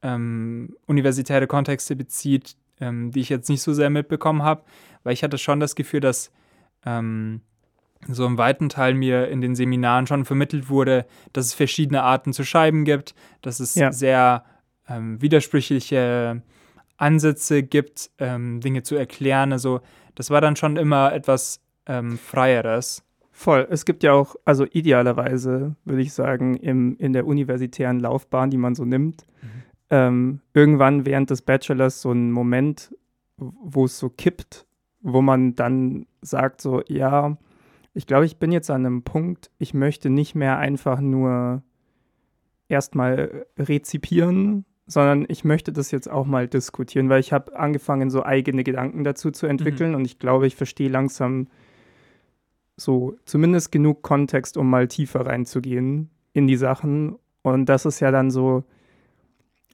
[0.01, 4.63] ähm, universitäre Kontexte bezieht, ähm, die ich jetzt nicht so sehr mitbekommen habe,
[5.03, 6.31] weil ich hatte schon das Gefühl, dass
[6.85, 7.41] ähm,
[8.07, 12.33] so im weiten Teil mir in den Seminaren schon vermittelt wurde, dass es verschiedene Arten
[12.33, 13.91] zu schreiben gibt, dass es ja.
[13.91, 14.43] sehr
[14.89, 16.41] ähm, widersprüchliche
[16.97, 19.51] Ansätze gibt, ähm, Dinge zu erklären.
[19.51, 19.81] Also
[20.15, 23.03] das war dann schon immer etwas ähm, Freieres.
[23.31, 23.67] Voll.
[23.71, 28.57] Es gibt ja auch, also idealerweise würde ich sagen, im, in der universitären Laufbahn, die
[28.57, 29.60] man so nimmt, mhm.
[29.91, 32.95] Ähm, irgendwann während des Bachelors so ein Moment,
[33.37, 34.65] wo es so kippt,
[35.01, 37.37] wo man dann sagt so, ja,
[37.93, 41.61] ich glaube, ich bin jetzt an einem Punkt, ich möchte nicht mehr einfach nur
[42.69, 48.23] erstmal rezipieren, sondern ich möchte das jetzt auch mal diskutieren, weil ich habe angefangen, so
[48.23, 49.97] eigene Gedanken dazu zu entwickeln mhm.
[49.97, 51.47] und ich glaube, ich verstehe langsam
[52.77, 57.17] so zumindest genug Kontext, um mal tiefer reinzugehen in die Sachen.
[57.41, 58.63] Und das ist ja dann so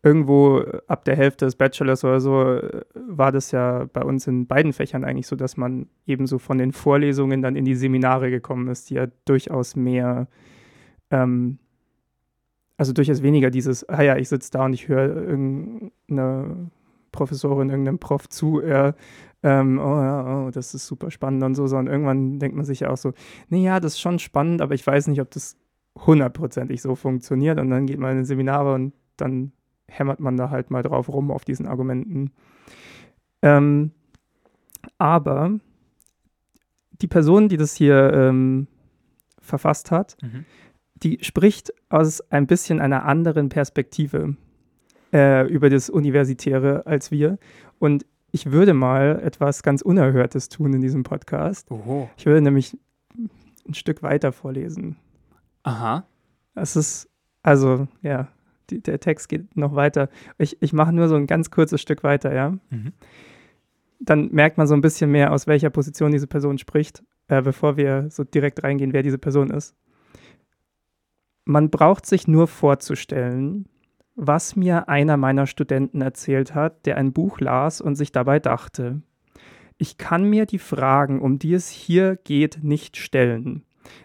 [0.08, 2.60] irgendwo ab der Hälfte des Bachelors oder so
[2.94, 6.58] war das ja bei uns in beiden Fächern eigentlich so, dass man eben so von
[6.58, 10.28] den Vorlesungen dann in die Seminare gekommen ist, die ja durchaus mehr
[11.12, 11.60] ähm,
[12.78, 16.70] also durchaus weniger dieses, ah ja, ich sitze da und ich höre irgendeine
[17.12, 18.96] Professorin, irgendeinem Prof zu, er,
[19.42, 22.82] ähm, oh ja, oh, das ist super spannend und so, sondern irgendwann denkt man sich
[22.82, 23.14] ja auch so,
[23.50, 25.58] nee, ja, das ist schon spannend, aber ich weiß nicht, ob das
[26.06, 29.52] hundertprozentig so funktioniert und dann geht man in Seminare und dann
[29.90, 32.32] hämmert man da halt mal drauf rum auf diesen Argumenten.
[33.42, 33.92] Ähm,
[34.98, 35.60] aber
[37.02, 38.68] die Person, die das hier ähm,
[39.40, 40.46] verfasst hat, Mhm.
[40.96, 44.36] die spricht aus ein bisschen einer anderen Perspektive
[45.14, 47.38] äh, über das Universitäre als wir.
[47.80, 51.72] Und ich würde mal etwas ganz Unerhörtes tun in diesem Podcast.
[51.72, 52.10] Oho.
[52.18, 52.78] Ich würde nämlich
[53.68, 54.98] ein Stück weiter vorlesen.
[55.64, 56.06] Aha.
[56.56, 57.10] Es ist,
[57.44, 58.28] also, ja,
[58.70, 60.10] die, der Text geht noch weiter.
[60.38, 62.52] Ich, ich mache nur so ein ganz kurzes Stück weiter, ja.
[62.70, 62.94] Mhm.
[64.00, 67.78] Dann merkt man so ein bisschen mehr, aus welcher Position diese Person spricht, äh, bevor
[67.78, 69.76] wir so direkt reingehen, wer diese Person ist.
[71.46, 73.68] Man braucht sich nur vorzustellen,
[74.16, 79.02] was mir einer meiner Studenten erzählt hat, der ein Buch las und sich dabei dachte,
[79.78, 83.64] ich kann mir die Fragen, um die es hier geht, nicht stellen.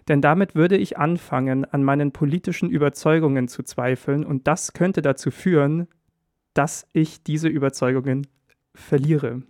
[0.09, 5.31] Denn damit würde ich anfangen, an meinen politischen Überzeugungen zu zweifeln und das könnte dazu
[5.31, 5.88] führen,
[6.55, 8.27] dass ich diese Überzeugungen
[8.75, 9.42] verliere.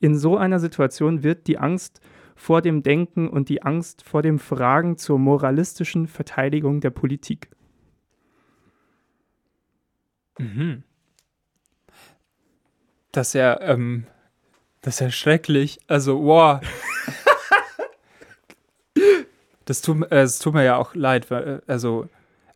[0.00, 2.00] In so einer Situation wird die Angst
[2.34, 7.50] vor dem Denken und die Angst vor dem Fragen zur moralistischen Verteidigung der Politik.
[10.38, 10.82] Mhm.
[13.12, 14.06] Das ist ja, ähm,
[14.80, 15.78] das ist ja schrecklich.
[15.86, 16.60] Also, wow.
[19.64, 21.30] das, tut, äh, es tut mir ja auch leid.
[21.30, 22.08] weil, äh, Also,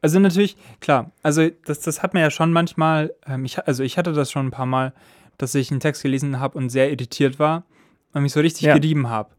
[0.02, 3.98] also natürlich, klar, also das, das hat mir ja schon manchmal, ähm, ich, also ich
[3.98, 4.92] hatte das schon ein paar Mal,
[5.38, 7.64] dass ich einen Text gelesen habe und sehr irritiert war
[8.12, 8.74] und mich so richtig Ja.
[8.78, 9.30] gerieben habe.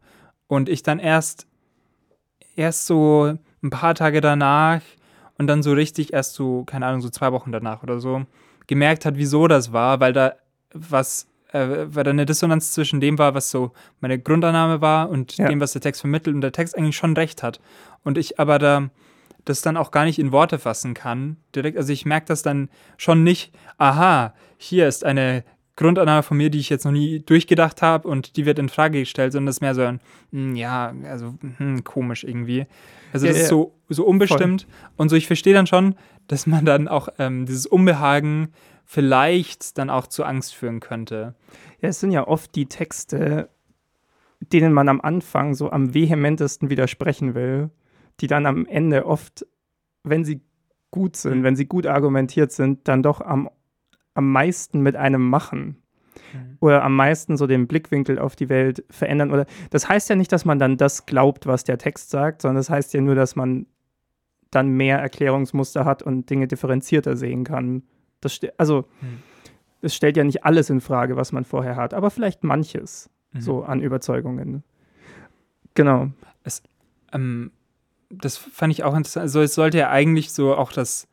[0.46, 1.46] Und ich dann erst,
[2.56, 4.82] erst so ein paar Tage danach
[5.38, 8.24] und dann so richtig erst so, keine Ahnung, so zwei Wochen danach oder so,
[8.66, 10.34] gemerkt hat, wieso das war, weil da
[10.72, 15.36] was, äh, weil da eine Dissonanz zwischen dem war, was so meine Grundannahme war und
[15.36, 15.48] Ja.
[15.48, 17.60] dem, was der Text vermittelt und der Text eigentlich schon recht hat.
[18.04, 18.90] Und ich aber da
[19.44, 21.38] das dann auch gar nicht in Worte fassen kann.
[21.54, 25.42] Direkt, also ich merke das dann schon nicht, aha, hier ist eine
[25.76, 28.98] Grundannahme von mir, die ich jetzt noch nie durchgedacht habe und die wird in Frage
[28.98, 30.00] gestellt, sondern das ist mehr so ein,
[30.32, 32.66] hm, ja, also hm, komisch irgendwie.
[33.12, 33.50] Also Ja, das ist ja.
[33.50, 35.94] so, so unbestimmt und so, ich verstehe dann schon,
[36.26, 38.48] dass man dann auch ähm, dieses Unbehagen
[38.90, 41.34] vielleicht dann auch zu Angst führen könnte.
[41.82, 43.50] Ja, es sind ja oft die Texte,
[44.40, 47.68] denen man am Anfang so am vehementesten widersprechen will,
[48.20, 49.46] die dann am Ende oft,
[50.04, 50.40] wenn sie
[50.90, 51.42] gut sind, Mhm.
[51.42, 53.50] wenn sie gut argumentiert sind, dann doch am,
[54.14, 55.82] am meisten mit einem machen.
[56.32, 56.56] Mhm.
[56.60, 59.30] Oder am meisten so den Blickwinkel auf die Welt verändern.
[59.32, 62.56] Oder das heißt ja nicht, dass man dann das glaubt, was der Text sagt, sondern
[62.56, 63.66] das heißt ja nur, dass man
[64.50, 67.82] dann mehr Erklärungsmuster hat und Dinge differenzierter sehen kann.
[68.20, 69.22] Das also, Mhm.
[69.82, 73.40] es stellt ja nicht alles in Frage, was man vorher hat, aber vielleicht manches Mhm.
[73.40, 74.62] so an Überzeugungen.
[75.74, 76.08] Genau.
[77.12, 77.52] Ähm,
[78.10, 79.22] das fand ich auch interessant.
[79.22, 81.08] Also es sollte ja eigentlich so auch das,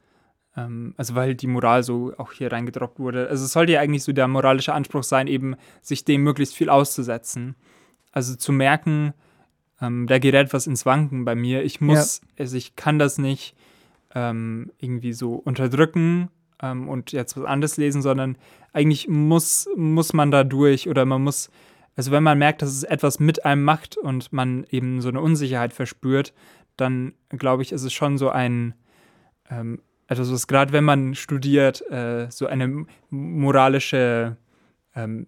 [0.58, 4.04] ähm, also weil die Moral so auch hier reingedroppt wurde, also es sollte ja eigentlich
[4.04, 7.56] so der moralische Anspruch sein, eben sich dem möglichst viel auszusetzen.
[8.12, 9.14] Also zu merken,
[9.82, 11.64] ähm, da gerät was ins Wanken bei mir.
[11.64, 13.56] Ich muss, also ich kann das nicht
[14.14, 16.30] ähm, irgendwie so unterdrücken
[16.72, 18.38] ähm, und jetzt was anderes lesen, sondern
[18.74, 21.50] eigentlich muss, muss man da durch oder man muss,
[21.96, 25.22] also wenn man merkt, dass es etwas mit einem macht und man eben so eine
[25.22, 26.34] Unsicherheit verspürt,
[26.78, 28.74] dann glaube ich, ist es schon so ein,
[29.50, 34.38] ähm, etwas, was gerade wenn man studiert, äh, so eine moralische,
[34.96, 35.28] ähm,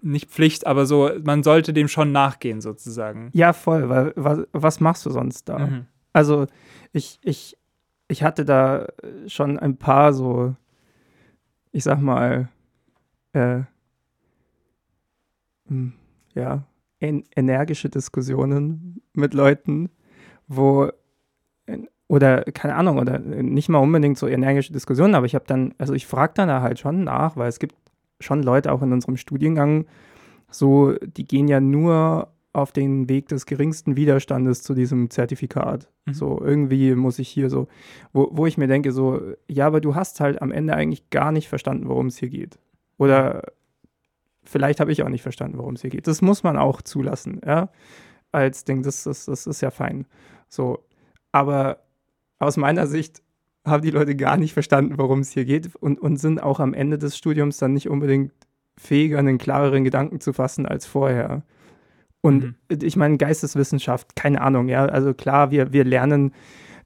[0.00, 3.30] nicht Pflicht, aber so, man sollte dem schon nachgehen sozusagen.
[3.32, 5.58] Ja, voll, weil was, was machst du sonst da?
[5.58, 5.86] Mhm.
[6.12, 6.46] Also
[6.92, 7.56] ich, ich,
[8.08, 8.86] ich hatte da
[9.26, 10.54] schon ein paar so,
[11.72, 12.48] ich sag mal,
[13.32, 13.60] äh,
[15.68, 15.92] hm,
[16.34, 16.64] ja,
[17.00, 19.90] en energische Diskussionen mit Leuten,
[20.46, 20.90] wo,
[22.08, 25.92] oder keine Ahnung, oder nicht mal unbedingt so energische Diskussionen, aber ich habe dann, also
[25.94, 27.74] ich frage dann da halt schon nach, weil es gibt
[28.20, 29.86] schon Leute auch in unserem Studiengang,
[30.50, 35.90] so, die gehen ja nur auf den Weg des geringsten Widerstandes zu diesem Zertifikat.
[36.06, 36.14] Mhm.
[36.14, 37.68] So, irgendwie muss ich hier so,
[38.12, 41.30] wo, wo ich mir denke, so, ja, aber du hast halt am Ende eigentlich gar
[41.30, 42.58] nicht verstanden, worum es hier geht.
[42.96, 43.42] Oder
[44.44, 46.06] vielleicht habe ich auch nicht verstanden, worum es hier geht.
[46.06, 47.70] Das muss man auch zulassen, ja,
[48.32, 50.06] als Ding, das, das, das ist ja fein.
[50.48, 50.84] So,
[51.32, 51.78] aber
[52.38, 53.22] aus meiner Sicht
[53.64, 56.74] haben die Leute gar nicht verstanden, worum es hier geht und, und sind auch am
[56.74, 58.32] Ende des Studiums dann nicht unbedingt
[58.76, 61.42] fähiger, einen klareren Gedanken zu fassen als vorher.
[62.20, 62.54] Und Mhm.
[62.82, 66.32] ich meine, Geisteswissenschaft, keine Ahnung, ja, also klar, wir, wir lernen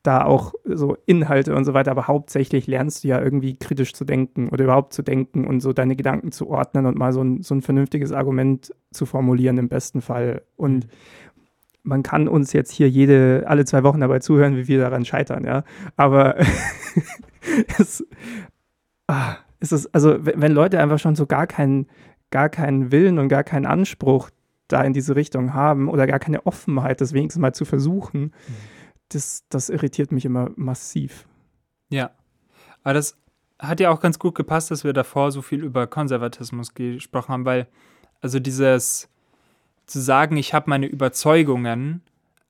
[0.03, 4.05] da auch so Inhalte und so weiter, aber hauptsächlich lernst du ja irgendwie kritisch zu
[4.05, 7.43] denken oder überhaupt zu denken und so deine Gedanken zu ordnen und mal so ein,
[7.43, 10.43] so ein vernünftiges Argument zu formulieren im besten Fall.
[10.57, 10.89] Und
[11.85, 15.45] man kann uns jetzt hier jede, alle zwei Wochen dabei zuhören, wie wir daran scheitern,
[15.45, 15.63] ja.
[15.97, 16.37] Aber
[17.79, 18.05] es,
[19.07, 21.87] ah, es ist, also wenn Leute einfach schon so gar keinen,
[22.31, 24.31] gar keinen Willen und gar keinen Anspruch
[24.73, 28.33] da in diese Richtung haben oder gar keine Offenheit, das wenigstens mal zu versuchen, mhm.
[29.09, 31.27] das, das irritiert mich immer massiv.
[31.91, 32.11] Ja,
[32.83, 33.19] aber das
[33.59, 37.45] hat ja auch ganz gut gepasst, dass wir davor so viel über Konservatismus gesprochen haben,
[37.45, 37.69] weil
[38.21, 39.09] also dieses
[39.87, 42.03] zu sagen, ich habe meine Überzeugungen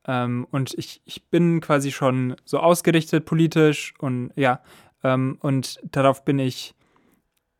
[0.06, 4.60] ähm, und ich, ich bin quasi schon so ausgerichtet politisch und ja,
[5.02, 6.74] ähm, und darauf bin ich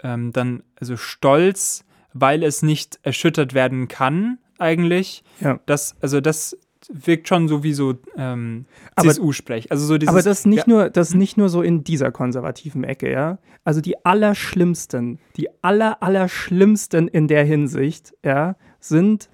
[0.02, 5.22] ähm, dann also stolz, weil es nicht erschüttert werden kann, eigentlich.
[5.40, 5.60] Ja.
[5.66, 6.56] Das, also das
[6.90, 8.66] wirkt schon so wie so ähm,
[9.00, 9.70] CSU-Sprech.
[9.70, 10.72] Also so aber das nicht, ja.
[10.74, 13.38] nur, das nicht nur so in dieser konservativen Ecke, ja.
[13.64, 19.28] Also die allerschlimmsten, die aller, allerschlimmsten in der Hinsicht, ja, sind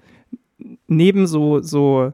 [0.87, 2.11] neben so, so,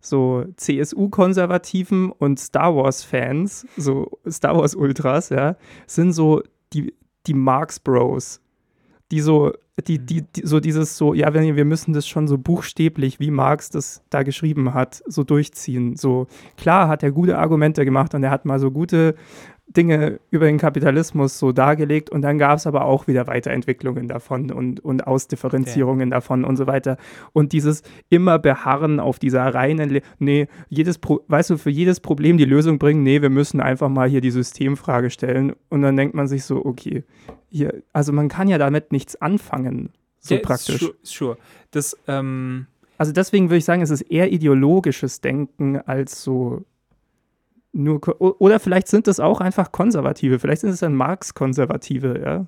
[0.00, 6.94] so CSU-Konservativen und Star Wars-Fans, so Star Wars-Ultras, ja, sind so die,
[7.26, 8.40] die Marx-Bros,
[9.12, 9.52] die so,
[9.86, 10.06] die, mhm.
[10.06, 14.02] die, die, so dieses so, ja, wir müssen das schon so buchstäblich, wie Marx das
[14.10, 15.96] da geschrieben hat, so durchziehen.
[15.96, 19.14] So, klar hat er gute Argumente gemacht und er hat mal so gute
[19.66, 24.50] Dinge über den Kapitalismus so dargelegt und dann gab es aber auch wieder Weiterentwicklungen davon
[24.50, 26.16] und, und Ausdifferenzierungen okay.
[26.16, 26.96] davon und so weiter.
[27.32, 32.00] Und dieses immer Beharren auf dieser reinen, Le nee, jedes, Pro weißt du, für jedes
[32.00, 35.96] Problem die Lösung bringen, nee, wir müssen einfach mal hier die Systemfrage stellen und dann
[35.96, 37.04] denkt man sich so, okay,
[37.48, 40.80] hier, also man kann ja damit nichts anfangen, so yeah, praktisch.
[40.80, 41.36] Sure, sure.
[41.70, 42.66] Das, ähm
[42.98, 46.62] also deswegen würde ich sagen, es ist eher ideologisches Denken als so
[47.72, 52.46] nur, oder vielleicht sind es auch einfach Konservative, vielleicht sind es dann Marx-Konservative, ja.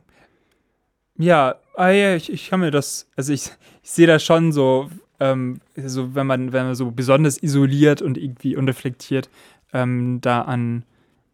[1.16, 3.50] Ja, ah ja, ich, ich kann mir das, also ich,
[3.82, 8.18] ich sehe das schon so, ähm, so wenn man, wenn man so besonders isoliert und
[8.18, 9.30] irgendwie unreflektiert
[9.72, 10.84] ähm, da an,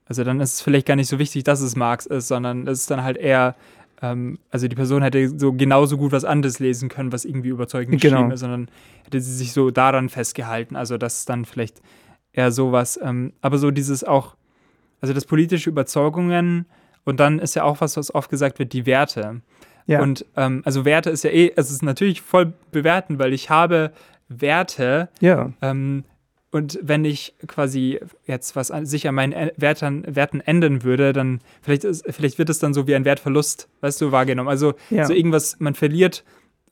[0.07, 2.81] also dann ist es vielleicht gar nicht so wichtig, dass es Marx ist, sondern es
[2.81, 3.57] ist dann halt eher,
[4.03, 8.01] ähm, also die Person hätte so genauso gut was anderes lesen können, was irgendwie überzeugend
[8.01, 8.17] genau.
[8.17, 8.69] geschrieben ist, sondern
[9.05, 11.81] hätte sie sich so daran festgehalten, also dass dann vielleicht
[12.33, 12.99] eher sowas.
[13.03, 14.37] Ähm, aber so dieses auch,
[15.01, 16.67] also das politische Überzeugungen
[17.05, 19.41] und dann ist ja auch was, was oft gesagt wird, die Werte.
[19.87, 20.03] Ja.
[20.03, 23.93] Und ähm, also Werte ist ja eh, es ist natürlich voll bewerten, weil ich habe
[24.29, 25.09] Werte.
[25.21, 25.53] Ja.
[25.63, 26.05] Ähm,
[26.53, 31.41] und wenn ich quasi jetzt was an, sich an meinen Werten, Werten ändern würde, dann
[31.63, 34.49] vielleicht, ist, vielleicht wird es dann so wie ein Wertverlust, weißt du, wahrgenommen.
[34.49, 35.07] Also ja.
[35.07, 36.25] so irgendwas, man verliert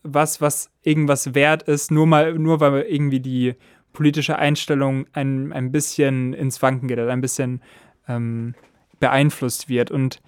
[0.03, 3.55] was, was irgendwas wert ist, nur mal, nur weil irgendwie die
[3.93, 7.63] politische Einstellung ein, ein bisschen ins Wanken geht, ein bisschen
[8.07, 8.55] ähm,
[9.01, 9.91] beeinflusst wird.
[9.91, 10.21] Und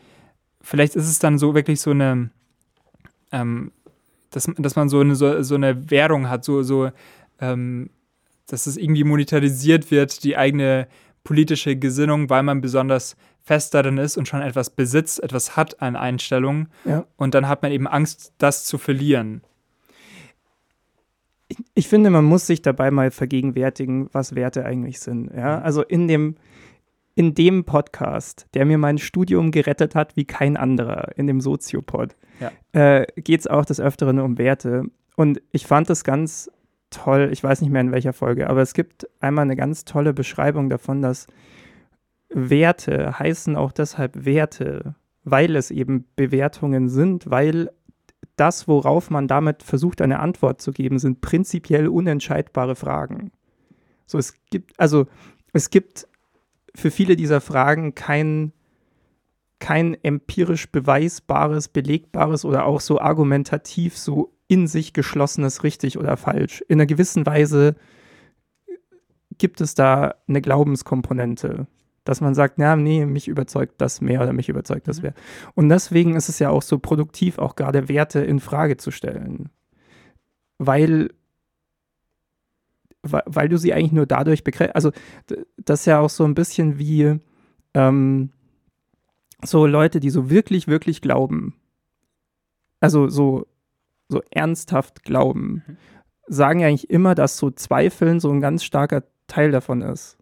[0.61, 2.31] vielleicht ist es dann so wirklich so eine,
[3.33, 3.73] ähm,
[4.31, 6.91] dass, dass man so eine, so, so eine Währung hat, so, so
[7.41, 7.91] ähm,
[8.47, 10.89] dass es irgendwie monetarisiert wird, die eigene
[11.23, 15.97] politische Gesinnung, weil man besonders fest darin ist und schon etwas besitzt, etwas hat an
[15.97, 16.69] Einstellungen.
[16.85, 17.05] Ja.
[17.17, 19.43] Und dann hat man eben Angst, das zu verlieren
[21.75, 25.31] ich finde, man muss sich dabei mal vergegenwärtigen, was Werte eigentlich sind.
[25.35, 25.59] Ja?
[25.59, 25.65] Mhm.
[25.65, 26.37] Also in dem,
[27.15, 32.17] in dem Podcast, der mir mein Studium gerettet hat wie kein anderer, in dem Soziopod,
[32.41, 32.53] ja.
[32.73, 34.85] äh, geht es auch des Öfteren um Werte.
[35.17, 36.51] Und ich fand das ganz
[36.91, 40.13] toll, ich weiß nicht mehr in welcher Folge, aber es gibt einmal eine ganz tolle
[40.13, 41.27] Beschreibung davon, dass
[42.31, 47.71] Werte heißen auch deshalb Werte, weil es eben Bewertungen sind, weil
[48.37, 53.33] das, worauf man damit versucht, eine Antwort zu geben, sind prinzipiell unentscheidbare Fragen.
[54.07, 55.07] So, es gibt, also,
[55.53, 56.09] es gibt
[56.75, 58.53] für viele dieser Fragen kein,
[59.59, 66.63] kein empirisch beweisbares, belegbares oder auch so argumentativ so in sich geschlossenes richtig oder falsch.
[66.69, 67.77] In einer gewissen Weise
[69.39, 71.67] gibt es da eine Glaubenskomponente
[72.05, 75.03] dass man sagt, na, nee, mich überzeugt das mehr oder mich überzeugt das mhm.
[75.03, 75.15] mehr.
[75.55, 79.51] Und deswegen ist es ja auch so produktiv, auch gerade Werte in Frage zu stellen.
[80.59, 81.11] Weil,
[83.03, 84.77] weil du sie eigentlich nur dadurch bekräftigst.
[84.77, 84.93] Also,
[85.57, 87.19] das ist ja auch so ein bisschen wie
[87.75, 88.31] ähm,
[89.43, 91.55] so Leute, die so wirklich, wirklich glauben.
[92.81, 93.47] Also so,
[94.09, 95.77] so ernsthaft glauben, mhm.
[96.29, 100.20] sagen ja eigentlich immer, dass so Zweifeln so ein ganz starker Teil davon ist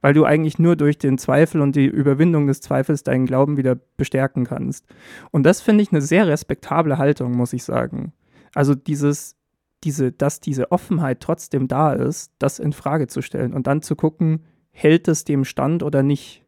[0.00, 3.76] weil du eigentlich nur durch den Zweifel und die Überwindung des Zweifels deinen Glauben wieder
[3.96, 4.86] bestärken kannst.
[5.30, 8.12] Und das finde ich eine sehr respektable Haltung, muss ich sagen.
[8.54, 9.36] Also dieses,
[9.84, 13.96] diese, dass diese Offenheit trotzdem da ist, das in Frage zu stellen und dann zu
[13.96, 16.44] gucken, hält es dem Stand oder nicht?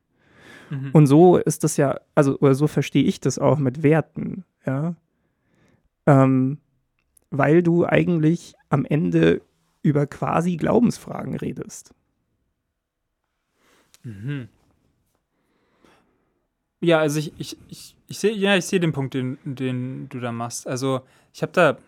[0.71, 0.91] Mhm.
[0.93, 4.95] Und so ist das ja, also, oder so verstehe ich das auch mit Werten, ja.
[6.07, 6.59] Ähm,
[7.31, 9.43] weil du eigentlich am Ende
[9.83, 11.95] über quasi Glaubensfragen redest.
[14.05, 14.49] Mhm.
[16.81, 20.33] Ja, also ich, ich, ich, ich sehe, ja, ich den Punkt, den, den du da
[20.33, 20.67] machst.
[20.67, 21.79] Also ich habe da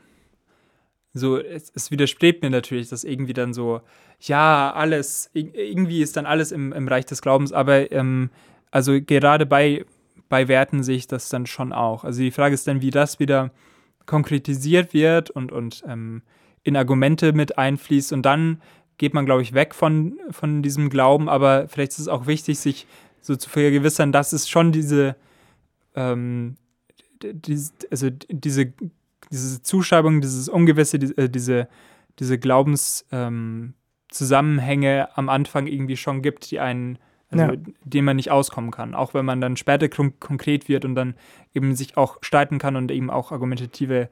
[1.15, 3.81] so, es, es widerstrebt mir natürlich, dass irgendwie dann so,
[4.21, 8.31] ja, alles, ir- irgendwie ist dann alles im, im Reich des Glaubens, aber ähm,
[8.71, 9.85] also gerade bei,
[10.29, 12.05] bei Werten sehe ich das dann schon auch.
[12.05, 13.51] Also die Frage ist dann, wie das wieder
[14.07, 16.23] konkretisiert wird und, und ähm,
[16.63, 18.63] in Argumente mit einfließt und dann
[19.03, 22.61] geht man, glaube ich, weg von, von diesem Glauben, aber vielleicht ist es auch wichtig,
[22.61, 22.87] sich
[23.21, 25.17] so zu vergewissern, dass es schon diese,
[25.97, 26.55] ähm,
[27.21, 28.73] d- dies- also diese,
[29.29, 31.67] diese Zuschreibung, dieses Ungewisse, die, äh, diese,
[32.21, 36.97] diese Glaubenszusammenhänge ähm, am Anfang irgendwie schon gibt, die einen,
[37.29, 37.53] also, Ja.
[37.85, 38.95] dem man nicht auskommen kann.
[38.95, 41.17] Auch wenn man dann später kon konkret wird und dann
[41.55, 44.09] eben sich auch streiten kann und eben auch argumentative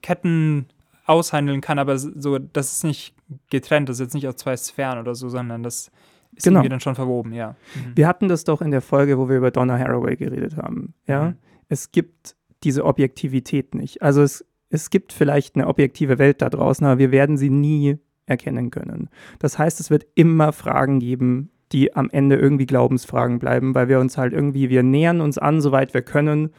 [0.00, 0.64] Ketten
[1.04, 3.14] aushandeln kann, aber so, das ist nicht
[3.50, 5.90] getrennt, das ist jetzt nicht aus zwei Sphären oder so, sondern das
[6.36, 6.60] ist Genau.
[6.60, 7.56] irgendwie dann schon verwoben, ja.
[7.74, 7.96] Mhm.
[7.96, 10.94] Wir hatten das doch in der Folge, wo wir über Donna Haraway geredet haben.
[11.06, 11.36] Ja, Mhm.
[11.68, 14.02] es gibt diese Objektivität nicht.
[14.02, 17.98] Also es, es gibt vielleicht eine objektive Welt da draußen, aber wir werden sie nie
[18.26, 19.08] erkennen können.
[19.40, 23.98] Das heißt, es wird immer Fragen geben, die am Ende irgendwie Glaubensfragen bleiben, weil wir
[24.00, 26.50] uns halt irgendwie, wir nähern uns an, soweit wir können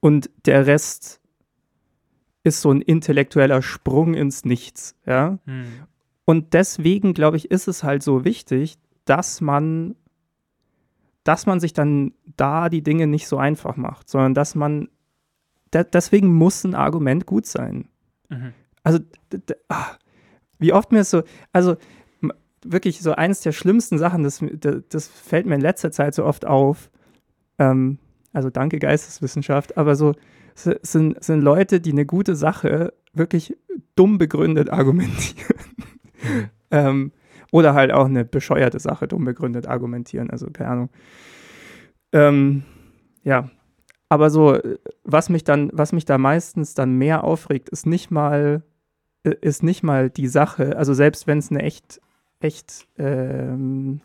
[0.00, 1.20] und der Rest
[2.42, 5.38] ist so ein intellektueller Sprung ins Nichts, ja.
[5.46, 5.64] Mhm.
[6.26, 9.94] Und deswegen, glaube ich, ist es halt so wichtig, dass man,
[11.24, 14.88] dass man sich dann da die Dinge nicht so einfach macht, sondern dass man,
[15.72, 17.88] de deswegen muss ein Argument gut sein.
[18.28, 18.52] Mhm.
[18.82, 18.98] Also,
[19.68, 19.92] ah,
[20.58, 21.22] wie oft mir es so,
[21.52, 21.76] also
[22.64, 26.24] wirklich so eins der schlimmsten Sachen, das, das, das fällt mir in letzter Zeit so
[26.24, 26.90] oft auf.
[27.58, 27.98] Ähm,
[28.32, 30.14] also danke Geisteswissenschaft, aber so
[30.54, 33.56] sind, sind Leute, die eine gute Sache wirklich
[33.94, 35.54] dumm begründet argumentieren.
[36.70, 37.12] ähm,
[37.52, 40.30] oder halt auch eine bescheuerte Sache dumm begründet argumentieren.
[40.30, 40.90] Also keine Ahnung.
[42.12, 42.64] Ähm,
[43.22, 43.50] ja,
[44.08, 48.10] aber so, äh, was mich dann, was mich da meistens dann mehr aufregt, ist nicht
[48.10, 48.62] mal,
[49.24, 52.00] äh, ist nicht mal die Sache, also selbst wenn es eine echt,
[52.40, 54.00] echt ähm,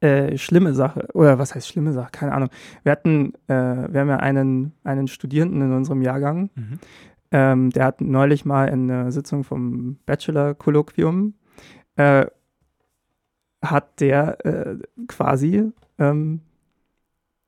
[0.00, 2.50] äh, schlimme Sache, oder was heißt schlimme Sache, keine Ahnung.
[2.82, 6.78] Wir hatten, äh, wir haben ja einen, einen Studierenden in unserem Jahrgang, Mhm.
[7.32, 11.34] Ähm, der hat neulich mal in einer Sitzung vom Bachelor-Kolloquium,
[11.96, 12.26] äh,
[13.62, 14.76] hat der äh,
[15.08, 16.40] quasi ähm,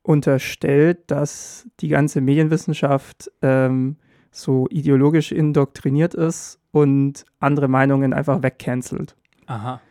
[0.01, 3.97] unterstellt, dass die ganze Medienwissenschaft ähm,
[4.31, 9.15] so ideologisch indoktriniert ist und andere Meinungen einfach wegcancelt.
[9.45, 9.81] Aha.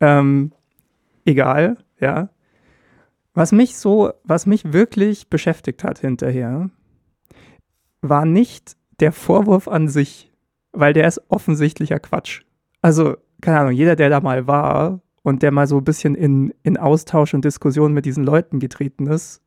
[0.00, 0.52] Ähm,
[1.24, 2.28] egal, ja.
[3.34, 6.70] Was mich so, was mich wirklich beschäftigt hat hinterher,
[8.00, 10.32] war nicht der Vorwurf an sich,
[10.72, 12.42] weil der ist offensichtlicher Quatsch.
[12.82, 16.54] Also, keine Ahnung, jeder, der da mal war und der mal so ein bisschen in,
[16.62, 19.42] in Austausch und Diskussion mit diesen Leuten getreten ist,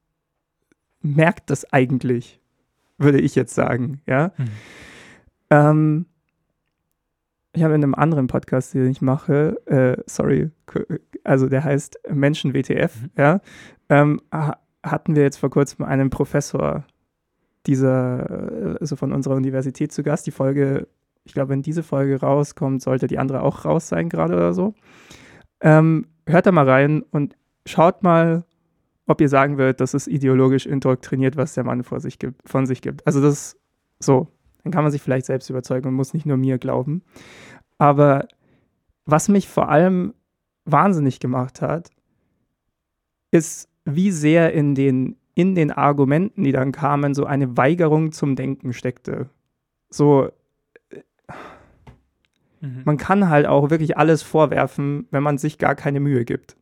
[1.01, 2.39] merkt das eigentlich,
[2.97, 4.31] würde ich jetzt sagen, ja.
[4.37, 4.45] Mhm.
[5.49, 6.05] Ähm,
[7.53, 10.51] ich habe in einem anderen Podcast, den ich mache, äh, sorry,
[11.23, 13.09] also der heißt Menschen WTF, Mhm.
[13.17, 13.41] ja,
[13.89, 16.83] ähm, ha- hatten wir jetzt vor kurzem einen Professor
[17.67, 20.25] dieser, also von unserer Universität zu Gast.
[20.27, 20.87] Die Folge,
[21.23, 24.73] ich glaube, wenn diese Folge rauskommt, sollte die andere auch raus sein gerade oder so.
[25.61, 27.35] Ähm, hört da mal rein und
[27.65, 28.45] schaut mal,
[29.07, 32.65] ob ihr sagen würdet, das ist ideologisch indoktriniert, was der Mann vor sich gibt, von
[32.65, 33.05] sich gibt.
[33.07, 33.57] Also das ist
[33.99, 34.27] so,
[34.63, 37.01] dann kann man sich vielleicht selbst überzeugen und muss nicht nur mir glauben.
[37.77, 38.27] Aber
[39.05, 40.13] was mich vor allem
[40.65, 41.89] wahnsinnig gemacht hat,
[43.31, 48.35] ist, wie sehr in den, in den Argumenten, die dann kamen, so eine Weigerung zum
[48.35, 49.29] Denken steckte.
[49.89, 50.29] So,
[52.61, 52.81] Mhm.
[52.83, 56.57] man kann halt auch wirklich alles vorwerfen, wenn man sich gar keine Mühe gibt.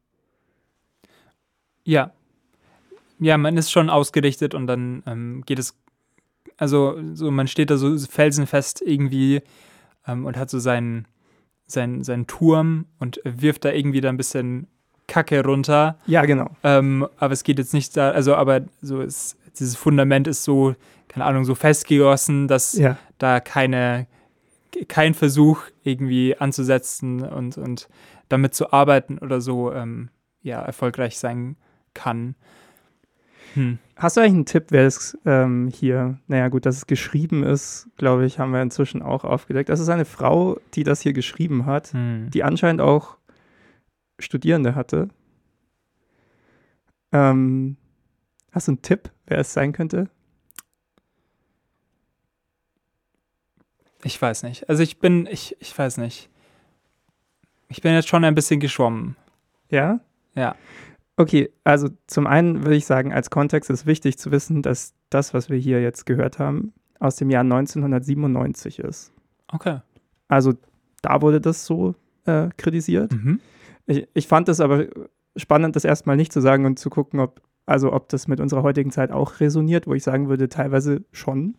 [1.84, 2.12] Ja.
[3.20, 5.76] Ja, man ist schon ausgerichtet und dann ähm, geht es,
[6.58, 9.42] also so, man steht da so felsenfest irgendwie
[10.06, 11.08] ähm, und hat so seinen,
[11.66, 14.68] seinen, seinen Turm und wirft da irgendwie da ein bisschen
[15.08, 15.98] Kacke runter.
[16.06, 16.50] Ja, genau.
[16.64, 20.76] Ähm, aber es geht jetzt nicht da, also aber so ist, dieses Fundament ist so,
[21.08, 22.98] keine Ahnung, so festgegossen, dass Ja.
[23.18, 24.08] da keine,
[24.88, 27.88] kein Versuch irgendwie anzusetzen und, und
[28.30, 30.10] damit zu arbeiten oder so ähm,
[30.42, 31.56] ja, erfolgreich sein
[31.94, 32.36] kann.
[33.54, 33.80] Hm.
[33.96, 37.88] Hast du eigentlich einen Tipp, wer es ähm, hier, naja gut, dass es geschrieben ist,
[37.98, 39.70] glaube ich, haben wir inzwischen auch aufgedeckt.
[39.70, 42.30] Das ist eine Frau, die das hier geschrieben hat, Hm.
[42.30, 43.16] die anscheinend auch
[44.20, 45.10] Studierende hatte.
[47.12, 47.78] Ähm,
[48.52, 50.10] hast du einen Tipp, wer es sein könnte?
[54.04, 54.70] Ich weiß nicht.
[54.70, 56.30] Also ich bin, ich, ich weiß nicht.
[57.70, 59.16] Ich bin jetzt schon ein bisschen geschwommen.
[59.70, 60.00] Ja?
[60.36, 60.56] Ja.
[61.18, 65.34] Okay, also zum einen würde ich sagen, als Kontext ist wichtig zu wissen, dass das,
[65.34, 69.12] was wir hier jetzt gehört haben, aus dem Jahr 1997 ist.
[69.48, 69.80] Okay.
[70.28, 70.54] Also
[71.02, 71.96] da wurde das so
[72.26, 73.12] äh, kritisiert.
[73.12, 73.40] Mhm.
[73.88, 74.86] Ich, ich fand es aber
[75.36, 78.64] spannend, das erstmal nicht zu sagen und zu gucken, ob, also ob das mit unserer
[78.64, 81.58] heutigen Zeit auch resoniert, wo ich sagen würde, teilweise schon.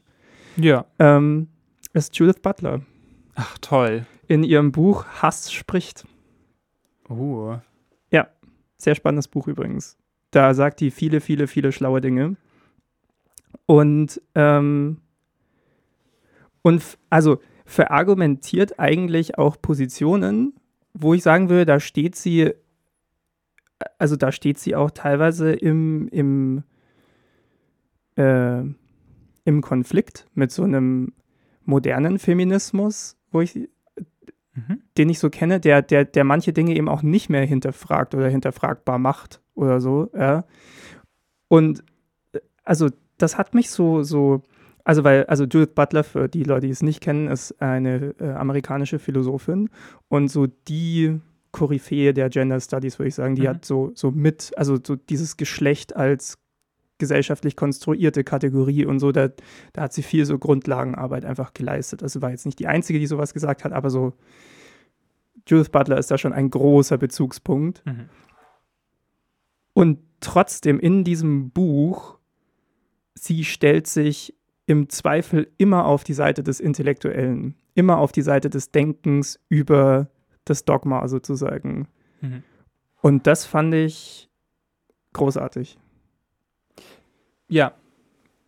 [0.56, 0.86] Ja.
[0.98, 1.48] Ähm,
[1.92, 2.82] ist Judith Butler
[3.34, 4.06] Ach, toll.
[4.26, 6.06] in ihrem Buch Hass spricht.
[7.08, 7.56] Uh.
[8.78, 9.98] Sehr spannendes Buch übrigens.
[10.30, 12.36] Da sagt die viele, viele, viele schlaue Dinge.
[13.66, 15.00] Und, ähm,
[16.62, 20.54] und also verargumentiert eigentlich auch Positionen,
[21.00, 22.52] wo ich sagen würde, da steht sie,
[23.98, 26.64] also da steht sie auch teilweise im, im,
[28.16, 28.62] äh,
[29.44, 31.12] im Konflikt mit so einem
[31.64, 33.68] modernen Feminismus, wo ich
[34.58, 34.82] Mhm.
[34.96, 38.28] den ich so kenne, der, der, der manche Dinge eben auch nicht mehr hinterfragt oder
[38.28, 40.44] hinterfragbar macht oder so, ja.
[41.48, 41.84] Und
[42.32, 42.88] äh, also
[43.18, 44.42] das hat mich so, so,
[44.88, 48.30] also weil, also Judith Butler, für die Leute, die es nicht kennen, ist eine äh,
[48.30, 49.68] amerikanische Philosophin
[50.08, 51.20] und so die
[51.52, 53.48] Koryphäe der Gender Studies, würde ich sagen, die Mhm.
[53.48, 56.38] hat so, so mit, also so dieses Geschlecht als
[56.96, 59.28] gesellschaftlich konstruierte Kategorie und so, da,
[59.74, 62.02] da hat sie viel so Grundlagenarbeit einfach geleistet.
[62.02, 64.14] Also war jetzt nicht die einzige, die sowas gesagt hat, aber so
[65.46, 67.84] Judith Butler ist da schon ein großer Bezugspunkt.
[67.84, 68.08] Mhm.
[69.74, 72.16] Und trotzdem in diesem Buch,
[73.14, 74.34] sie stellt sich
[74.68, 80.10] im Zweifel immer auf die Seite des Intellektuellen, immer auf die Seite des Denkens über
[80.44, 81.88] das Dogma sozusagen.
[82.20, 82.42] Mhm.
[83.00, 84.28] Und das fand ich
[85.14, 85.78] großartig.
[87.48, 87.72] Ja.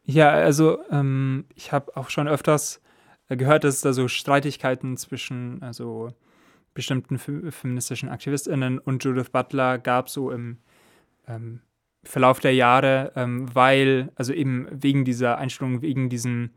[0.04, 2.82] Ja, also ähm, ich habe auch schon öfters
[3.28, 6.12] äh, gehört, dass es da so Streitigkeiten zwischen also
[6.74, 10.58] bestimmten fe- feministischen AktivistInnen und Judith Butler gab, so im
[11.26, 11.60] ähm,
[12.02, 16.50] Verlauf der Jahre, ähm, weil, also eben wegen dieser Einstellung, wegen diesem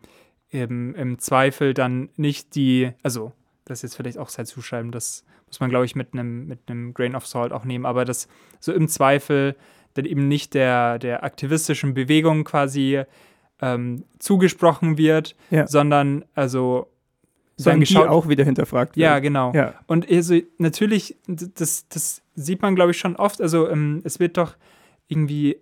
[0.52, 3.34] eben im Zweifel dann nicht die, also
[3.66, 6.94] das jetzt vielleicht auch sehr zuschreiben, das muss man, glaube ich, mit einem mit einem
[6.94, 8.28] Grain of Salt auch nehmen, aber das
[8.60, 9.56] so im Zweifel
[9.96, 13.04] dann eben nicht der, der aktivistischen Bewegung quasi
[13.62, 15.68] ähm, zugesprochen wird, Ja.
[15.68, 16.88] sondern also
[17.58, 19.24] Sondern die geschaut- auch wieder hinterfragt ja, wird.
[19.24, 19.54] genau.
[19.54, 23.40] Ja, Und also natürlich, das, das sieht man, glaube ich, schon oft.
[23.42, 24.56] Also ähm, es wird doch
[25.14, 25.58] irgendwie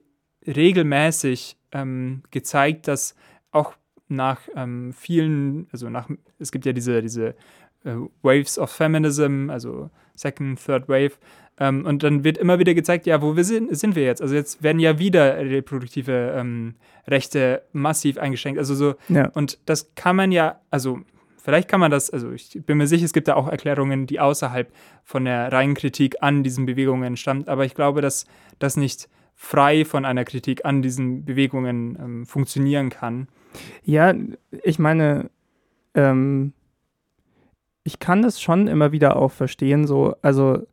[0.48, 3.16] regelmäßig ähm, gezeigt, dass
[3.52, 3.76] auch
[4.08, 7.36] nach ähm, vielen, also nach, es gibt ja diese, diese
[7.84, 11.14] äh, Waves of Feminism, also Second, Third Wave,
[11.60, 14.22] ähm, und dann wird immer wieder gezeigt, ja, wo wir sind, sind wir jetzt?
[14.22, 16.76] Also jetzt werden ja wieder reproduktive ähm,
[17.08, 18.58] Rechte massiv eingeschränkt.
[18.58, 19.30] Also so, ja.
[19.30, 21.02] und das kann man ja, also
[21.38, 24.20] vielleicht kann man das, also ich bin mir sicher, es gibt da auch Erklärungen, die
[24.20, 24.72] außerhalb
[25.04, 28.26] von der reinen Kritik an diesen Bewegungen stammt, aber ich glaube, dass
[28.60, 29.10] das nicht
[29.44, 33.28] frei von einer Kritik an diesen Bewegungen ähm, funktionieren kann.
[33.84, 34.14] Ja,
[34.64, 35.32] ich meine,
[35.96, 36.54] ähm,
[37.84, 40.68] ich kann das schon immer wieder auch verstehen, so, also,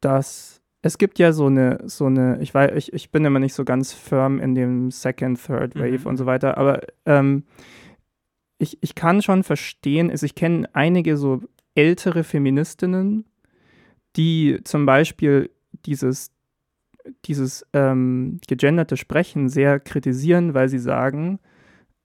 [0.00, 3.52] dass es gibt ja so eine, so eine, ich weiß, ich, ich bin immer nicht
[3.52, 6.06] so ganz firm in dem Second, Third Wave Mhm.
[6.06, 7.44] und so weiter, aber ähm,
[8.56, 11.42] ich, ich kann schon verstehen, also ich kenne einige so
[11.74, 13.26] ältere Feministinnen,
[14.16, 15.50] die zum Beispiel
[15.84, 16.32] dieses,
[17.24, 21.38] dieses ähm, gegenderte Sprechen sehr kritisieren, weil sie sagen,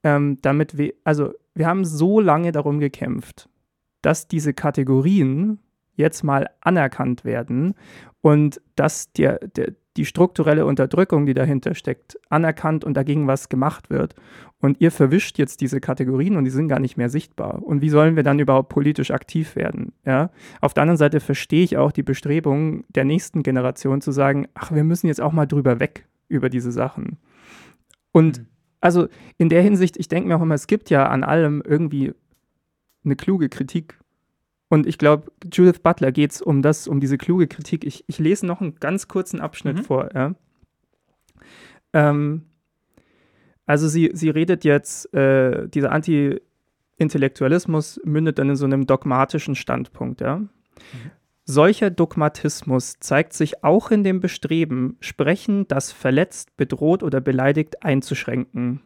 [0.03, 3.49] ähm, damit wir, also wir haben so lange darum gekämpft,
[4.01, 5.59] dass diese Kategorien
[5.95, 7.75] jetzt mal anerkannt werden
[8.21, 13.89] und dass der, der, die strukturelle Unterdrückung, die dahinter steckt, anerkannt und dagegen was gemacht
[13.89, 14.15] wird.
[14.59, 17.63] Und ihr verwischt jetzt diese Kategorien und die sind gar nicht mehr sichtbar.
[17.63, 19.93] Und wie sollen wir dann überhaupt politisch aktiv werden?
[20.05, 20.31] Ja?
[20.61, 24.71] Auf der anderen Seite verstehe ich auch die Bestrebungen der nächsten Generation zu sagen, ach,
[24.71, 27.17] wir müssen jetzt auch mal drüber weg über diese Sachen.
[28.11, 28.45] Und Mhm.
[28.81, 32.13] also in der Hinsicht, ich denke mir auch immer, es gibt ja an allem irgendwie
[33.03, 33.99] eine kluge Kritik.
[34.75, 37.85] Und ich glaube, Judith Butler geht es um das, um diese kluge Kritik.
[37.85, 39.83] Ich, ich lese noch einen ganz kurzen Abschnitt Mhm.
[39.83, 40.09] vor.
[40.13, 40.35] Ja.
[41.93, 42.41] Ähm,
[43.65, 50.19] also sie, sie redet jetzt, äh, dieser Anti-Intellektualismus mündet dann in so einem dogmatischen Standpunkt.
[50.19, 50.41] Ja.
[51.45, 58.81] Solcher Dogmatismus zeigt sich auch in dem Bestreben, Sprechen, das verletzt, bedroht oder beleidigt, einzuschränken.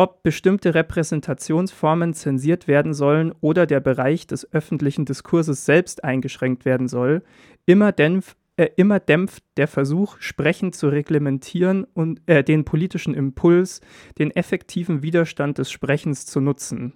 [0.00, 6.86] Ob bestimmte Repräsentationsformen zensiert werden sollen oder der Bereich des öffentlichen Diskurses selbst eingeschränkt werden
[6.86, 7.24] soll,
[7.66, 8.22] immer, denn,
[8.56, 13.80] äh, immer dämpft der Versuch, Sprechen zu reglementieren und äh, den politischen Impuls,
[14.20, 16.92] den effektiven Widerstand des Sprechens zu nutzen.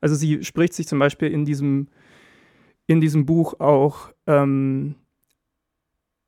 [0.00, 1.88] Also sie spricht sich zum Beispiel in diesem,
[2.86, 4.94] in diesem Buch auch ähm,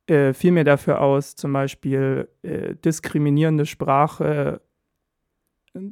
[0.06, 4.60] äh, viel dafür aus, zum Beispiel äh, diskriminierende Sprache,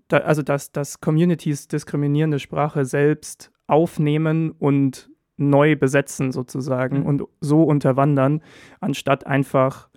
[0.09, 7.07] da, also dass, dass Communities diskriminierende Sprache selbst aufnehmen und neu besetzen sozusagen mhm.
[7.07, 8.43] und so unterwandern,
[8.81, 9.89] anstatt einfach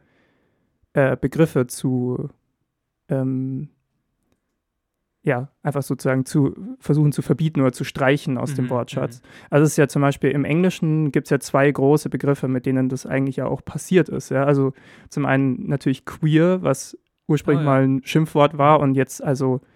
[0.94, 2.30] äh, Begriffe zu
[3.10, 3.70] ähm,
[5.26, 9.22] ja, einfach sozusagen zu versuchen zu verbieten oder zu streichen aus mhm, dem Wortschatz.
[9.22, 9.28] Mhm.
[9.50, 12.66] Also es ist ja zum Beispiel im Englischen gibt es ja zwei große Begriffe, mit
[12.66, 14.30] denen das eigentlich ja auch passiert ist.
[14.30, 14.44] Ja?
[14.44, 14.74] Also
[15.10, 17.72] zum einen natürlich queer, was ursprünglich oh, ja.
[17.72, 19.73] mal ein Schimpfwort war und jetzt also so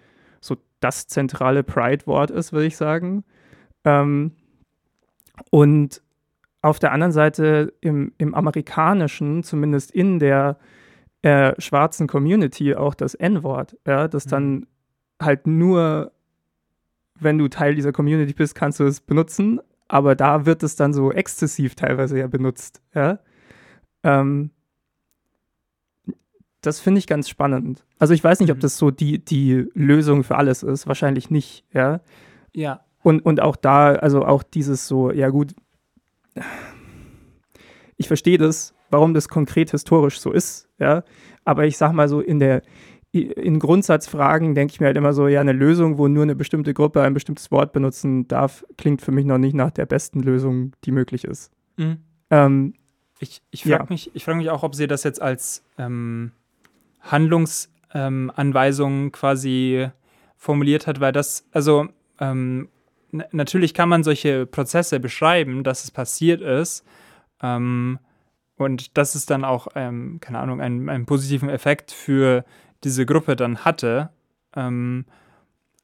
[0.80, 3.24] das zentrale Pride-Wort ist, würde ich sagen.
[3.84, 4.32] Ähm,
[5.50, 6.02] und
[6.62, 10.58] auf der anderen Seite im, im Amerikanischen, zumindest in der
[11.22, 14.66] äh, schwarzen Community, auch das N-Wort, ja, das dann mhm
[15.20, 16.12] halt nur,
[17.18, 20.92] wenn du Teil dieser Community bist, kannst du es benutzen, aber da wird es dann
[20.92, 23.18] so exzessiv teilweise ja benutzt, ja.
[24.04, 24.50] Ähm,
[26.60, 27.84] das finde ich ganz spannend.
[27.98, 28.62] Also ich weiß nicht, ob mhm.
[28.62, 30.86] das so die, die Lösung für alles ist.
[30.86, 32.00] Wahrscheinlich nicht, ja.
[32.54, 32.80] Ja.
[33.02, 35.54] Und, und auch da, also auch dieses so, ja gut,
[37.96, 41.04] ich verstehe das, warum das konkret historisch so ist, ja.
[41.44, 42.62] Aber ich sag mal so, in der,
[43.12, 46.74] in Grundsatzfragen denke ich mir halt immer so, ja, eine Lösung, wo nur eine bestimmte
[46.74, 50.72] Gruppe ein bestimmtes Wort benutzen darf, klingt für mich noch nicht nach der besten Lösung,
[50.84, 51.52] die möglich ist.
[51.76, 51.98] Mhm.
[52.30, 52.74] Ähm,
[53.20, 53.86] ich ich frage ja.
[53.88, 56.32] mich, frag mich auch, ob sie das jetzt als ähm,
[57.00, 59.88] Handlungsanweisung ähm, quasi
[60.36, 61.88] formuliert hat, weil das, also
[62.20, 62.68] ähm,
[63.10, 66.84] natürlich kann man solche Prozesse beschreiben, dass es passiert ist.
[67.42, 67.98] Ähm,
[68.58, 72.44] und dass es dann auch, ähm, keine Ahnung, einen, einen positiven Effekt für
[72.84, 74.10] diese Gruppe dann hatte.
[74.54, 75.06] Ähm,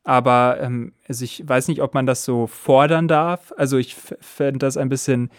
[0.02, 3.52] aber ähm, also ich weiß nicht, ob man das so fordern darf.
[3.56, 5.30] Also ich fände das ein bisschen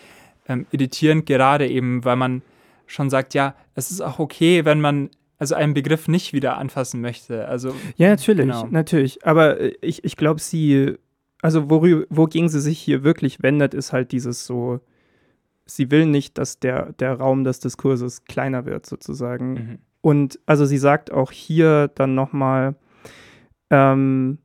[0.47, 2.41] ähm, irritierend, gerade eben, weil man
[2.87, 7.01] schon sagt, ja, es ist auch okay, wenn man also einen Begriff nicht wieder anfassen
[7.01, 7.47] möchte.
[7.47, 8.67] Also ja, natürlich, genau.
[8.67, 9.25] natürlich.
[9.25, 10.95] Aber äh, ich, ich glaube, sie,
[11.41, 14.79] also worüber, wogegen sie sich hier wirklich wendet, ist halt dieses so,
[15.65, 19.53] sie will nicht, dass der, der Raum des Diskurses kleiner wird, sozusagen.
[19.53, 19.79] Mhm.
[20.01, 22.75] Und also sie sagt auch hier dann nochmal,
[23.71, 24.37] ähm,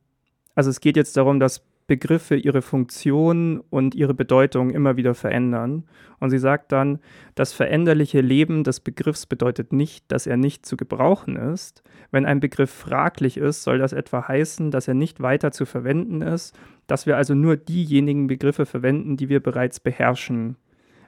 [0.55, 5.83] also es geht jetzt darum, dass Begriffe ihre Funktion und ihre Bedeutung immer wieder verändern.
[6.21, 6.99] Und sie sagt dann,
[7.35, 11.83] das veränderliche Leben des Begriffs bedeutet nicht, dass er nicht zu gebrauchen ist.
[12.09, 16.21] Wenn ein Begriff fraglich ist, soll das etwa heißen, dass er nicht weiter zu verwenden
[16.21, 20.55] ist, dass wir also nur diejenigen Begriffe verwenden, die wir bereits beherrschen.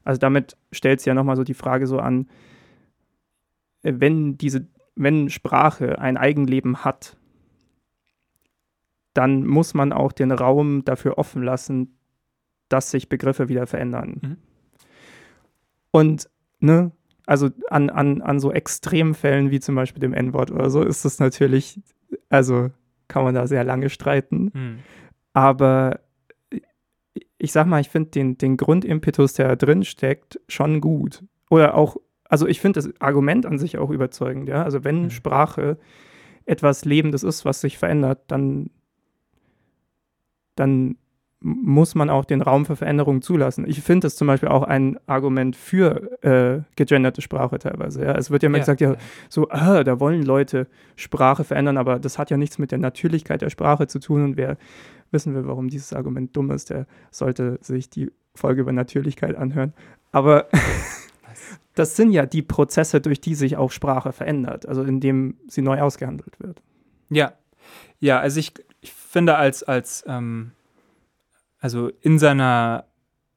[0.03, 2.27] Also damit stellt sie ja nochmal so die Frage so an,
[3.83, 4.67] wenn diese,
[4.97, 7.15] wenn Sprache ein Eigenleben hat,
[9.13, 11.97] dann muss man auch den Raum dafür offen lassen,
[12.69, 14.19] dass sich Begriffe wieder verändern.
[14.21, 14.37] Mhm.
[15.91, 16.91] Und, ne,
[17.25, 21.19] also an, an, an so Extremfällen wie zum Beispiel dem N-Wort oder so ist das
[21.19, 21.79] natürlich,
[22.29, 22.71] also
[23.07, 24.51] kann man da sehr lange streiten.
[24.53, 24.79] Mhm.
[25.33, 25.99] Aber
[27.37, 31.23] ich sag mal, ich finde den, den Grundimpetus, der da drin steckt, schon gut.
[31.49, 31.97] Oder auch
[32.33, 34.63] also ich finde das Argument an sich auch überzeugend, ja.
[34.63, 35.09] Also wenn mhm.
[35.11, 35.77] Sprache
[36.47, 38.71] etwas Lebendes ist, was sich verändert, dann,
[40.55, 40.97] dann
[41.45, 43.65] muss man auch den Raum für Veränderungen zulassen.
[43.67, 48.01] Ich finde das zum Beispiel auch ein Argument für äh, gegenderte Sprache teilweise.
[48.05, 48.15] Ja?
[48.15, 48.95] Es wird ja immer ja, gesagt, ja,
[49.27, 53.41] so, ah, da wollen Leute Sprache verändern, aber das hat ja nichts mit der Natürlichkeit
[53.41, 54.23] der Sprache zu tun.
[54.23, 54.57] Und wer
[55.11, 59.73] wissen will, warum dieses Argument dumm ist, der sollte sich die Folge über Natürlichkeit anhören.
[60.13, 60.47] Aber
[61.75, 65.81] das sind ja die Prozesse, durch die sich auch Sprache verändert, also indem sie neu
[65.81, 66.61] ausgehandelt wird.
[67.09, 67.33] Ja,
[67.99, 68.72] ja, also ich, ich
[69.13, 70.51] finde als, als ähm,
[71.59, 72.85] also in seiner,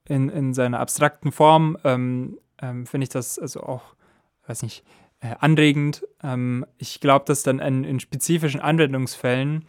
[0.08, 3.94] in, in seiner abstrakten Form ähm, ähm, finde ich das also auch,
[4.48, 4.84] weiß nicht,
[5.20, 6.04] äh, anregend.
[6.22, 9.64] Ähm, ich glaube, dass dann in, in, spezifischen Anwendungsfällen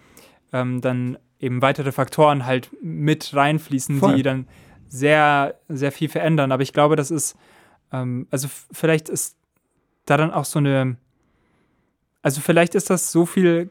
[0.53, 4.15] ähm, dann eben weitere Faktoren halt mit reinfließen, Voll.
[4.15, 4.47] die dann
[4.87, 6.51] sehr, sehr viel verändern.
[6.51, 7.37] Aber ich glaube, das ist
[7.91, 9.37] ähm, also vielleicht ist
[10.05, 10.97] da dann auch so eine,
[12.21, 13.69] also vielleicht ist das so viel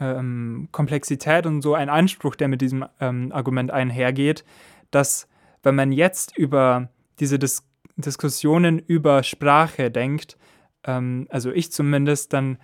[0.00, 4.44] ähm, Komplexität und so ein Anspruch, der mit diesem ähm, Argument einhergeht,
[4.90, 5.28] dass
[5.62, 6.88] wenn man jetzt über
[7.20, 7.66] diese Dis
[7.96, 10.38] Diskussionen über Sprache denkt,
[10.84, 12.56] ähm, also ich zumindest, dann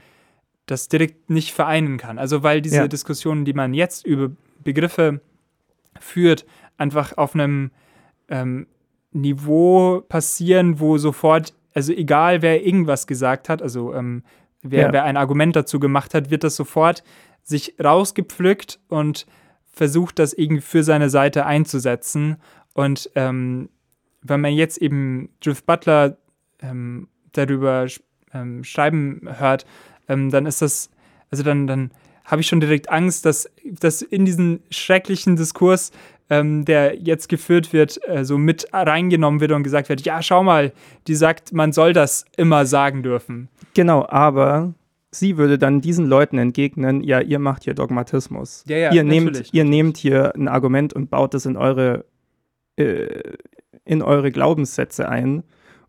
[0.64, 2.18] das direkt nicht vereinen kann.
[2.18, 2.88] Also weil diese ja.
[2.88, 4.30] Diskussionen, die man jetzt über
[4.64, 5.20] Begriffe
[6.00, 6.46] führt,
[6.78, 7.70] einfach auf einem
[8.28, 8.66] ähm,
[9.12, 14.24] Niveau passieren, wo sofort also egal wer irgendwas gesagt hat, also ähm,
[14.62, 14.92] wer, Ja.
[14.92, 17.02] wer ein Argument dazu gemacht hat, wird das sofort
[17.42, 19.26] sich rausgepflückt und
[19.72, 22.36] versucht, das irgendwie für seine Seite einzusetzen.
[22.74, 23.68] Und ähm,
[24.22, 26.18] wenn man jetzt eben Judith Butler
[26.60, 28.02] ähm, darüber sch-
[28.34, 29.64] ähm, schreiben hört,
[30.08, 30.90] ähm, dann ist das,
[31.30, 31.90] also dann, dann
[32.28, 35.90] habe ich schon direkt Angst, dass, dass in diesen schrecklichen Diskurs,
[36.30, 40.42] ähm, der jetzt geführt wird, äh, so mit reingenommen wird und gesagt wird, ja, schau
[40.42, 40.72] mal,
[41.06, 43.48] die sagt, man soll das immer sagen dürfen.
[43.72, 44.74] Genau, aber
[45.10, 48.62] sie würde dann diesen Leuten entgegnen, ja, ihr macht hier Dogmatismus.
[48.68, 52.04] Ja, ja, ihr, nehmt, natürlich, ihr nehmt hier ein Argument und baut es in eure,
[52.76, 53.36] äh,
[53.86, 55.44] in eure Glaubenssätze ein.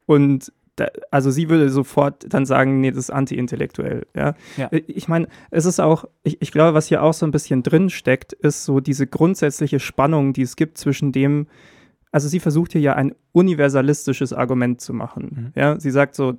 [0.05, 4.07] Und da, also sie würde sofort dann sagen, nee, das ist anti-intellektuell.
[4.15, 4.35] Ja?
[4.57, 4.69] Ja.
[4.71, 7.89] Ich meine, es ist auch, ich, ich glaube, was hier auch so ein bisschen drin
[7.89, 11.47] steckt, ist so diese grundsätzliche Spannung, die es gibt zwischen dem,
[12.11, 15.51] also sie versucht hier ja ein universalistisches Argument zu machen.
[15.53, 15.61] Mhm.
[15.61, 16.35] Ja, sie sagt so,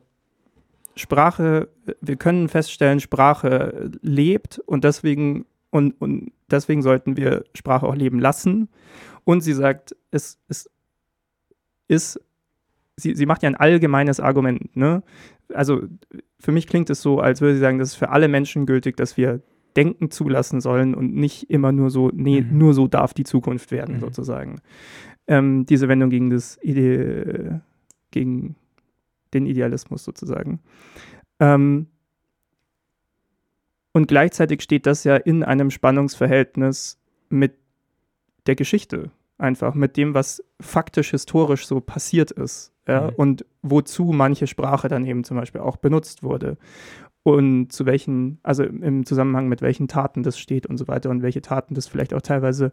[0.97, 1.69] Sprache,
[2.01, 8.19] wir können feststellen, Sprache lebt und deswegen und, und deswegen sollten wir Sprache auch leben
[8.19, 8.69] lassen.
[9.25, 10.69] Und sie sagt, es, es
[11.87, 12.21] ist,
[13.01, 14.77] sie, sie macht ja ein allgemeines Argument.
[14.77, 15.03] Ne?
[15.53, 15.83] Also
[16.39, 18.97] für mich klingt es so, als würde sie sagen, das ist für alle Menschen gültig,
[18.97, 19.41] dass wir
[19.77, 22.59] Denken zulassen sollen und nicht immer nur so, nee, Mhm.
[22.59, 24.01] nur so darf die Zukunft werden, Mhm.
[24.01, 24.61] sozusagen.
[25.29, 27.61] Ähm, diese Wendung gegen das Ide
[28.11, 28.57] gegen
[29.33, 30.59] den Idealismus sozusagen.
[31.39, 31.87] Ähm,
[33.93, 36.99] und gleichzeitig steht das ja in einem Spannungsverhältnis
[37.29, 37.55] mit
[38.47, 42.73] der Geschichte, einfach mit dem, was faktisch historisch so passiert ist.
[42.91, 43.03] Ja?
[43.03, 43.15] Mhm.
[43.17, 46.57] Und wozu manche Sprache dann eben zum Beispiel auch benutzt wurde.
[47.23, 51.23] Und zu welchen, also im Zusammenhang mit welchen Taten das steht und so weiter und
[51.23, 52.73] welche Taten das vielleicht auch teilweise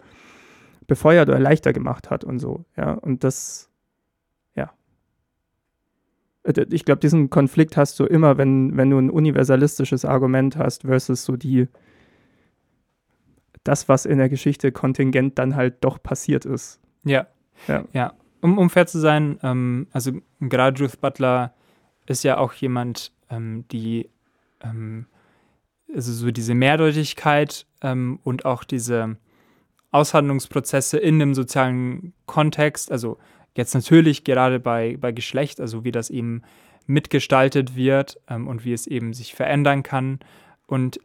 [0.87, 2.65] befeuert oder leichter gemacht hat und so.
[2.77, 3.69] Ja, und das,
[4.55, 4.71] ja.
[6.69, 11.25] Ich glaube, diesen Konflikt hast du immer, wenn, wenn du ein universalistisches Argument hast versus
[11.25, 11.67] so die,
[13.65, 16.79] das, was in der Geschichte kontingent dann halt doch passiert ist.
[17.03, 17.27] Ja.
[17.67, 17.83] Ja.
[17.91, 18.13] ja.
[18.41, 21.53] Um, um fair zu sein, ähm, also gerade Judith Butler
[22.05, 24.09] ist ja auch jemand, ähm, die
[24.61, 25.07] ähm,
[25.93, 29.17] also so diese Mehrdeutigkeit ähm, und auch diese
[29.91, 33.17] Aushandlungsprozesse in dem sozialen Kontext, also
[33.55, 36.43] jetzt natürlich gerade bei, bei Geschlecht, also wie das eben
[36.85, 40.19] mitgestaltet wird ähm, und wie es eben sich verändern kann.
[40.67, 40.99] Und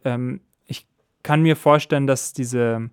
[0.67, 0.85] ich
[1.23, 2.89] kann mir vorstellen, dass diese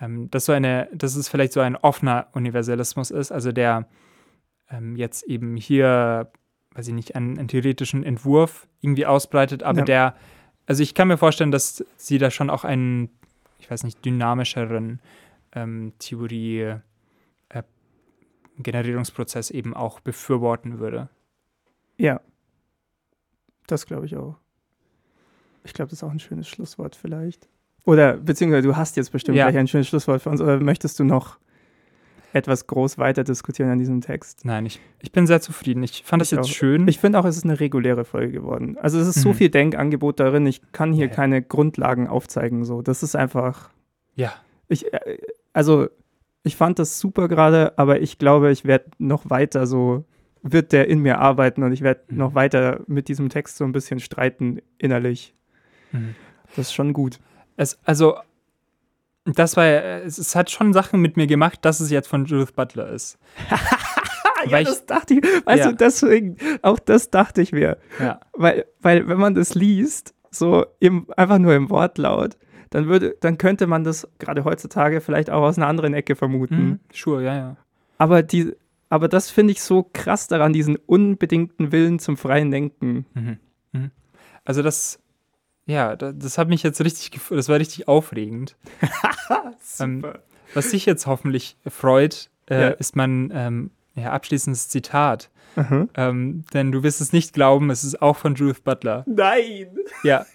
[0.00, 3.86] ähm, dass so eine, dass es vielleicht so ein offener Universalismus ist, also der
[4.70, 6.30] ähm, jetzt eben hier,
[6.74, 9.84] weiß ich nicht, einen, einen theoretischen Entwurf irgendwie ausbreitet, aber Ja.
[9.84, 10.16] der,
[10.66, 13.10] also ich kann mir vorstellen, dass sie da schon auch einen,
[13.58, 15.00] ich weiß nicht, dynamischeren
[15.52, 16.76] ähm, Theorie
[17.48, 17.62] äh,
[18.58, 21.08] Generierungsprozess eben auch befürworten würde.
[21.98, 22.20] Ja.
[23.66, 24.36] Das glaube ich auch.
[25.64, 27.48] Ich glaube, das ist auch ein schönes Schlusswort vielleicht.
[27.84, 29.46] Oder, beziehungsweise du hast jetzt bestimmt Ja.
[29.50, 31.38] gleich ein schönes Schlusswort für uns, oder möchtest du noch
[32.32, 34.44] etwas groß weiter diskutieren an diesem Text?
[34.44, 35.82] Nein, ich, ich bin sehr zufrieden.
[35.82, 36.52] Ich fand das Ich jetzt auch.
[36.52, 36.86] schön.
[36.86, 38.76] Ich finde auch, es ist eine reguläre Folge geworden.
[38.78, 39.34] Also es ist so Mhm.
[39.34, 41.16] viel Denkangebot darin, ich kann hier Ja, ja.
[41.16, 42.64] keine Grundlagen aufzeigen.
[42.64, 42.82] So.
[42.82, 43.70] Das ist einfach.
[44.14, 44.32] ja,
[44.68, 45.18] Ich, äh,
[45.52, 45.88] also,
[46.44, 50.04] ich fand das super gerade, aber ich glaube, ich werde noch weiter so,
[50.42, 52.16] wird der in mir arbeiten und ich werde Mhm.
[52.18, 55.34] noch weiter mit diesem Text so ein bisschen streiten innerlich.
[55.90, 56.14] mhm.
[56.54, 57.18] Das ist schon gut.
[57.56, 58.16] Es, also,
[59.24, 62.24] das war, ja- es, es hat schon Sachen mit mir gemacht, dass es jetzt von
[62.24, 63.18] Judith Butler ist.
[63.50, 65.70] ja, Weil ich- das dachte ich, weißt Ja.
[65.70, 67.76] du, deswegen, auch das dachte ich mir.
[67.98, 68.20] Ja.
[68.32, 72.36] Weil, weil, wenn man das liest, so im, einfach nur im Wortlaut,
[72.70, 76.56] dann würde, dann könnte man das gerade heutzutage vielleicht auch aus einer anderen Ecke vermuten.
[76.64, 76.80] Mhm.
[76.94, 77.56] Sure, ja, ja.
[77.98, 78.52] Aber die,
[78.88, 83.06] aber das finde ich so krass daran, diesen unbedingten Willen zum freien Denken.
[83.14, 83.38] Mhm.
[83.72, 83.90] Mhm.
[84.44, 85.00] Also das,
[85.66, 88.56] ja, das, das hat mich jetzt richtig, gef- das war richtig aufregend.
[89.78, 90.04] Ähm,
[90.54, 92.68] Was sich jetzt hoffentlich freut, äh, Ja.
[92.70, 95.30] ist mein ähm, ja, abschließendes Zitat.
[95.56, 95.86] Aha.
[95.94, 99.04] Ähm, denn du wirst es nicht glauben, es ist auch von Judith Butler.
[99.06, 99.68] Nein!
[100.02, 100.26] Ja,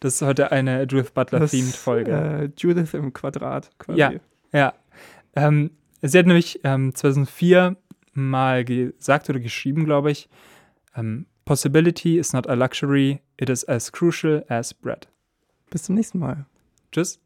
[0.00, 2.10] das ist heute eine Judith Butler-themed Folge.
[2.12, 3.98] Äh, Judith im Quadrat quasi.
[3.98, 4.12] Ja.
[4.52, 4.74] Ja.
[5.34, 5.70] Ähm,
[6.02, 7.76] sie hat nämlich ähm, 2004
[8.12, 10.28] mal gesagt oder geschrieben, glaube ich,
[10.96, 15.08] ähm, Possibility is not a luxury, it is as crucial as bread.
[15.70, 16.46] Bis zum nächsten Mal.
[16.92, 17.18] Tschüss.